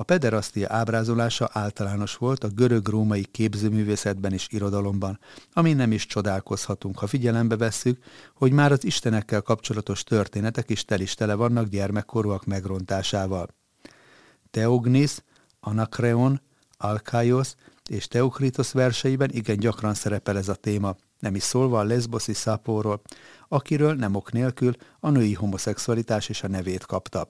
A 0.00 0.04
pederasztia 0.04 0.66
ábrázolása 0.70 1.48
általános 1.52 2.16
volt 2.16 2.44
a 2.44 2.48
görög-római 2.48 3.24
képzőművészetben 3.24 4.32
és 4.32 4.46
irodalomban, 4.50 5.18
ami 5.52 5.72
nem 5.72 5.92
is 5.92 6.06
csodálkozhatunk, 6.06 6.98
ha 6.98 7.06
figyelembe 7.06 7.56
vesszük, 7.56 8.04
hogy 8.34 8.52
már 8.52 8.72
az 8.72 8.84
istenekkel 8.84 9.42
kapcsolatos 9.42 10.04
történetek 10.04 10.70
is 10.70 10.84
tel 10.84 11.00
is 11.00 11.14
tele 11.14 11.34
vannak 11.34 11.68
gyermekkorúak 11.68 12.44
megrontásával. 12.44 13.48
Teognis, 14.50 15.16
Anakreon, 15.60 16.40
Alkaios 16.76 17.54
és 17.90 18.08
Teokritos 18.08 18.72
verseiben 18.72 19.30
igen 19.30 19.58
gyakran 19.58 19.94
szerepel 19.94 20.36
ez 20.36 20.48
a 20.48 20.54
téma, 20.54 20.96
nem 21.18 21.34
is 21.34 21.42
szólva 21.42 21.78
a 21.78 21.84
leszboszi 21.84 22.32
szápóról, 22.32 23.00
akiről 23.48 23.94
nem 23.94 24.14
ok 24.14 24.32
nélkül 24.32 24.72
a 25.00 25.10
női 25.10 25.34
homoszexualitás 25.34 26.28
is 26.28 26.42
a 26.42 26.48
nevét 26.48 26.86
kapta. 26.86 27.26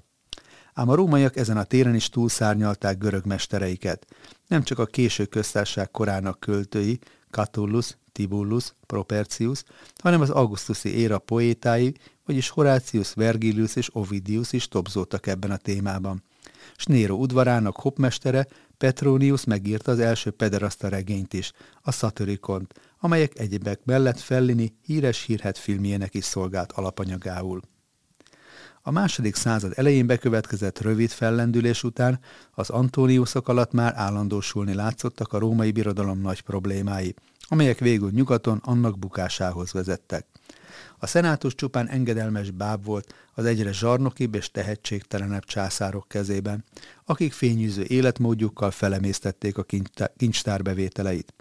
Ám 0.78 0.88
a 0.88 0.94
rómaiak 0.94 1.36
ezen 1.36 1.56
a 1.56 1.64
téren 1.64 1.94
is 1.94 2.08
túlszárnyalták 2.08 2.98
görög 2.98 3.26
mestereiket. 3.26 4.06
Nem 4.46 4.62
csak 4.62 4.78
a 4.78 4.86
késő 4.86 5.24
köztársaság 5.24 5.90
korának 5.90 6.40
költői, 6.40 6.98
Catullus, 7.30 7.96
Tibullus, 8.12 8.74
Propercius, 8.86 9.62
hanem 10.02 10.20
az 10.20 10.30
augusztusi 10.30 10.88
éra 10.88 11.18
poétái, 11.18 11.94
vagyis 12.26 12.48
Horácius, 12.48 13.14
Vergilius 13.14 13.76
és 13.76 13.88
Ovidius 13.92 14.52
is 14.52 14.68
tobzódtak 14.68 15.26
ebben 15.26 15.50
a 15.50 15.56
témában. 15.56 16.22
S 16.76 16.84
Nero 16.84 17.14
udvarának 17.14 17.76
hopmestere 17.76 18.46
Petronius 18.76 19.44
megírta 19.44 19.90
az 19.90 19.98
első 19.98 20.30
pederasta 20.30 20.88
regényt 20.88 21.34
is, 21.34 21.52
a 21.82 21.92
Satyricont, 21.92 22.74
amelyek 22.98 23.38
egyebek 23.38 23.80
mellett 23.84 24.20
Fellini 24.20 24.74
híres 24.84 25.22
hírhet 25.22 25.58
filmjének 25.58 26.14
is 26.14 26.24
szolgált 26.24 26.72
alapanyagául. 26.72 27.60
A 28.88 28.90
második 28.90 29.34
század 29.34 29.72
elején 29.76 30.06
bekövetkezett 30.06 30.80
rövid 30.80 31.10
fellendülés 31.10 31.82
után 31.82 32.20
az 32.54 32.70
Antóniuszok 32.70 33.48
alatt 33.48 33.72
már 33.72 33.92
állandósulni 33.96 34.74
látszottak 34.74 35.32
a 35.32 35.38
római 35.38 35.70
birodalom 35.70 36.20
nagy 36.20 36.40
problémái, 36.40 37.14
amelyek 37.40 37.78
végül 37.78 38.10
nyugaton 38.10 38.60
annak 38.64 38.98
bukásához 38.98 39.72
vezettek. 39.72 40.26
A 40.98 41.06
szenátus 41.06 41.54
csupán 41.54 41.88
engedelmes 41.88 42.50
báb 42.50 42.84
volt 42.84 43.14
az 43.34 43.44
egyre 43.44 43.72
zsarnokibb 43.72 44.34
és 44.34 44.50
tehetségtelenebb 44.50 45.44
császárok 45.44 46.08
kezében, 46.08 46.64
akik 47.04 47.32
fényűző 47.32 47.84
életmódjukkal 47.86 48.70
felemésztették 48.70 49.58
a 49.58 49.66
kincstár 50.16 50.62
bevételeit. 50.62 51.34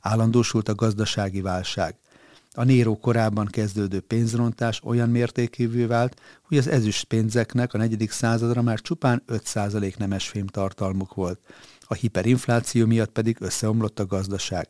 Állandósult 0.00 0.68
a 0.68 0.74
gazdasági 0.74 1.40
válság. 1.40 1.96
A 2.54 2.64
Néró 2.64 2.98
korábban 2.98 3.46
kezdődő 3.46 4.00
pénzrontás 4.00 4.80
olyan 4.84 5.08
mértékűvé 5.08 5.84
vált, 5.84 6.20
hogy 6.42 6.58
az 6.58 6.68
ezüst 6.68 7.04
pénzeknek 7.04 7.74
a 7.74 7.78
negyedik 7.78 8.10
századra 8.10 8.62
már 8.62 8.80
csupán 8.80 9.22
5% 9.28 9.96
nemesfém 9.96 10.46
tartalmuk 10.46 11.14
volt. 11.14 11.40
A 11.80 11.94
hiperinfláció 11.94 12.86
miatt 12.86 13.10
pedig 13.12 13.36
összeomlott 13.40 13.98
a 13.98 14.06
gazdaság. 14.06 14.68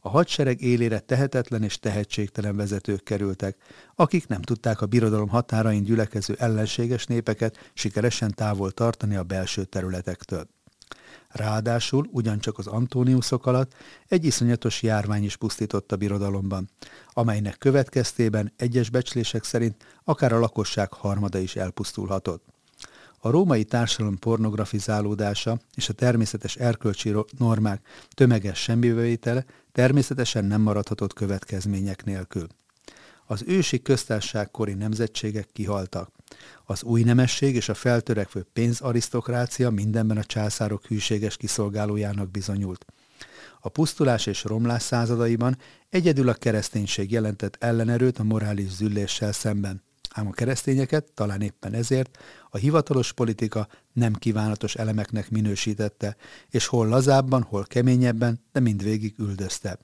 A 0.00 0.08
hadsereg 0.08 0.60
élére 0.60 0.98
tehetetlen 0.98 1.62
és 1.62 1.78
tehetségtelen 1.78 2.56
vezetők 2.56 3.02
kerültek, 3.02 3.56
akik 3.94 4.26
nem 4.26 4.42
tudták 4.42 4.80
a 4.80 4.86
birodalom 4.86 5.28
határain 5.28 5.82
gyülekező 5.82 6.34
ellenséges 6.38 7.06
népeket 7.06 7.70
sikeresen 7.74 8.34
távol 8.34 8.70
tartani 8.70 9.16
a 9.16 9.22
belső 9.22 9.64
területektől. 9.64 10.55
Ráadásul 11.36 12.08
ugyancsak 12.12 12.58
az 12.58 12.66
Antóniuszok 12.66 13.46
alatt 13.46 13.74
egy 14.08 14.24
iszonyatos 14.24 14.82
járvány 14.82 15.24
is 15.24 15.36
pusztított 15.36 15.92
a 15.92 15.96
birodalomban, 15.96 16.68
amelynek 17.12 17.58
következtében 17.58 18.52
egyes 18.56 18.90
becslések 18.90 19.44
szerint 19.44 19.84
akár 20.04 20.32
a 20.32 20.38
lakosság 20.38 20.92
harmada 20.92 21.38
is 21.38 21.56
elpusztulhatott. 21.56 22.44
A 23.20 23.30
római 23.30 23.64
társadalom 23.64 24.18
pornografizálódása 24.18 25.58
és 25.74 25.88
a 25.88 25.92
természetes 25.92 26.56
erkölcsi 26.56 27.14
normák 27.38 27.86
tömeges 28.14 28.58
semmibevétele 28.58 29.44
természetesen 29.72 30.44
nem 30.44 30.60
maradhatott 30.60 31.12
következmények 31.12 32.04
nélkül. 32.04 32.46
Az 33.26 33.42
ősi 33.46 33.82
köztársaságkori 33.82 34.74
nemzetségek 34.74 35.48
kihaltak. 35.52 36.10
Az 36.64 36.82
új 36.82 37.02
nemesség 37.02 37.54
és 37.54 37.68
a 37.68 37.74
feltörekvő 37.74 38.46
pénzarisztokrácia 38.52 39.70
mindenben 39.70 40.16
a 40.16 40.24
császárok 40.24 40.86
hűséges 40.86 41.36
kiszolgálójának 41.36 42.30
bizonyult. 42.30 42.84
A 43.60 43.68
pusztulás 43.68 44.26
és 44.26 44.44
romlás 44.44 44.82
századaiban 44.82 45.58
egyedül 45.90 46.28
a 46.28 46.34
kereszténység 46.34 47.10
jelentett 47.10 47.56
ellenerőt 47.60 48.18
a 48.18 48.22
morális 48.22 48.68
zülléssel 48.68 49.32
szemben. 49.32 49.82
Ám 50.10 50.26
a 50.26 50.32
keresztényeket 50.32 51.12
talán 51.14 51.40
éppen 51.40 51.72
ezért 51.72 52.18
a 52.50 52.56
hivatalos 52.56 53.12
politika 53.12 53.68
nem 53.92 54.12
kívánatos 54.12 54.74
elemeknek 54.74 55.30
minősítette, 55.30 56.16
és 56.50 56.66
hol 56.66 56.88
lazábban, 56.88 57.42
hol 57.42 57.64
keményebben, 57.64 58.40
de 58.52 58.60
mindvégig 58.60 59.14
üldözte. 59.18 59.78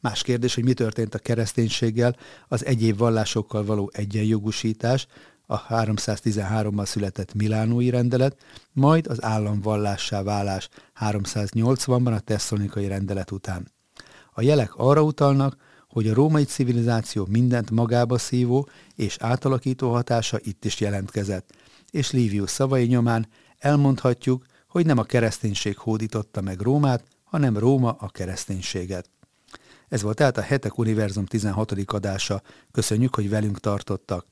Más 0.00 0.22
kérdés, 0.22 0.54
hogy 0.54 0.64
mi 0.64 0.72
történt 0.72 1.14
a 1.14 1.18
kereszténységgel, 1.18 2.16
az 2.48 2.64
egyéb 2.64 2.98
vallásokkal 2.98 3.64
való 3.64 3.90
egyenjogúsítás, 3.94 5.06
a 5.50 5.66
313-ban 5.66 6.84
született 6.84 7.34
Milánói 7.34 7.90
rendelet, 7.90 8.36
majd 8.72 9.06
az 9.06 9.22
állam 9.22 9.60
vallássá 9.60 10.22
válás 10.22 10.68
380-ban 11.00 12.14
a 12.14 12.20
tesszonikai 12.20 12.86
rendelet 12.86 13.30
után. 13.30 13.72
A 14.32 14.42
jelek 14.42 14.74
arra 14.74 15.02
utalnak, 15.02 15.56
hogy 15.88 16.08
a 16.08 16.14
római 16.14 16.44
civilizáció 16.44 17.26
mindent 17.30 17.70
magába 17.70 18.18
szívó 18.18 18.68
és 18.94 19.16
átalakító 19.20 19.92
hatása 19.92 20.38
itt 20.42 20.64
is 20.64 20.80
jelentkezett, 20.80 21.50
és 21.90 22.10
Livius 22.10 22.50
szavai 22.50 22.86
nyomán 22.86 23.28
elmondhatjuk, 23.58 24.44
hogy 24.68 24.86
nem 24.86 24.98
a 24.98 25.02
kereszténység 25.02 25.78
hódította 25.78 26.40
meg 26.40 26.60
Rómát, 26.60 27.04
hanem 27.24 27.58
Róma 27.58 27.90
a 27.90 28.08
kereszténységet. 28.08 29.10
Ez 29.88 30.02
volt 30.02 30.16
tehát 30.16 30.36
a 30.36 30.40
Hetek 30.40 30.78
Univerzum 30.78 31.24
16. 31.24 31.72
adása. 31.86 32.42
Köszönjük, 32.72 33.14
hogy 33.14 33.28
velünk 33.28 33.60
tartottak. 33.60 34.26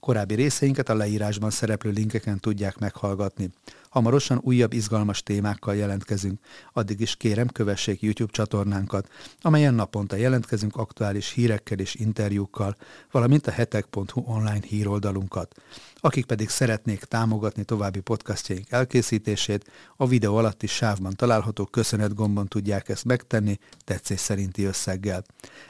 Korábbi 0.00 0.34
részeinket 0.34 0.88
a 0.88 0.94
leírásban 0.94 1.50
szereplő 1.50 1.90
linkeken 1.90 2.40
tudják 2.40 2.78
meghallgatni. 2.78 3.50
Hamarosan 3.92 4.40
újabb 4.42 4.72
izgalmas 4.72 5.22
témákkal 5.22 5.76
jelentkezünk. 5.76 6.40
Addig 6.72 7.00
is 7.00 7.16
kérem, 7.16 7.48
kövessék 7.48 8.02
YouTube 8.02 8.32
csatornánkat, 8.32 9.08
amelyen 9.40 9.74
naponta 9.74 10.16
jelentkezünk 10.16 10.76
aktuális 10.76 11.32
hírekkel 11.32 11.78
és 11.78 11.94
interjúkkal, 11.94 12.76
valamint 13.10 13.46
a 13.46 13.50
hetek.hu 13.50 14.22
online 14.24 14.66
híroldalunkat. 14.66 15.54
Akik 15.94 16.26
pedig 16.26 16.48
szeretnék 16.48 17.04
támogatni 17.04 17.64
további 17.64 18.00
podcastjaink 18.00 18.70
elkészítését, 18.70 19.70
a 19.96 20.06
videó 20.06 20.36
alatti 20.36 20.66
sávban 20.66 21.16
található 21.16 21.64
köszönet 21.64 22.14
gombon 22.14 22.48
tudják 22.48 22.88
ezt 22.88 23.04
megtenni 23.04 23.58
tetszés 23.84 24.20
szerinti 24.20 24.64
összeggel. 24.64 25.24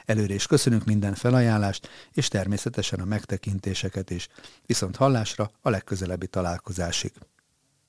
Előre 0.05 0.33
is 0.33 0.45
köszönünk 0.45 0.85
minden 0.85 1.13
felajánlást, 1.13 1.89
és 2.11 2.27
természetesen 2.27 2.99
a 2.99 3.05
megtekintéseket 3.05 4.09
is. 4.09 4.27
Viszont 4.65 4.95
hallásra 4.95 5.51
a 5.61 5.69
legközelebbi 5.69 6.27
találkozásig. 6.27 7.11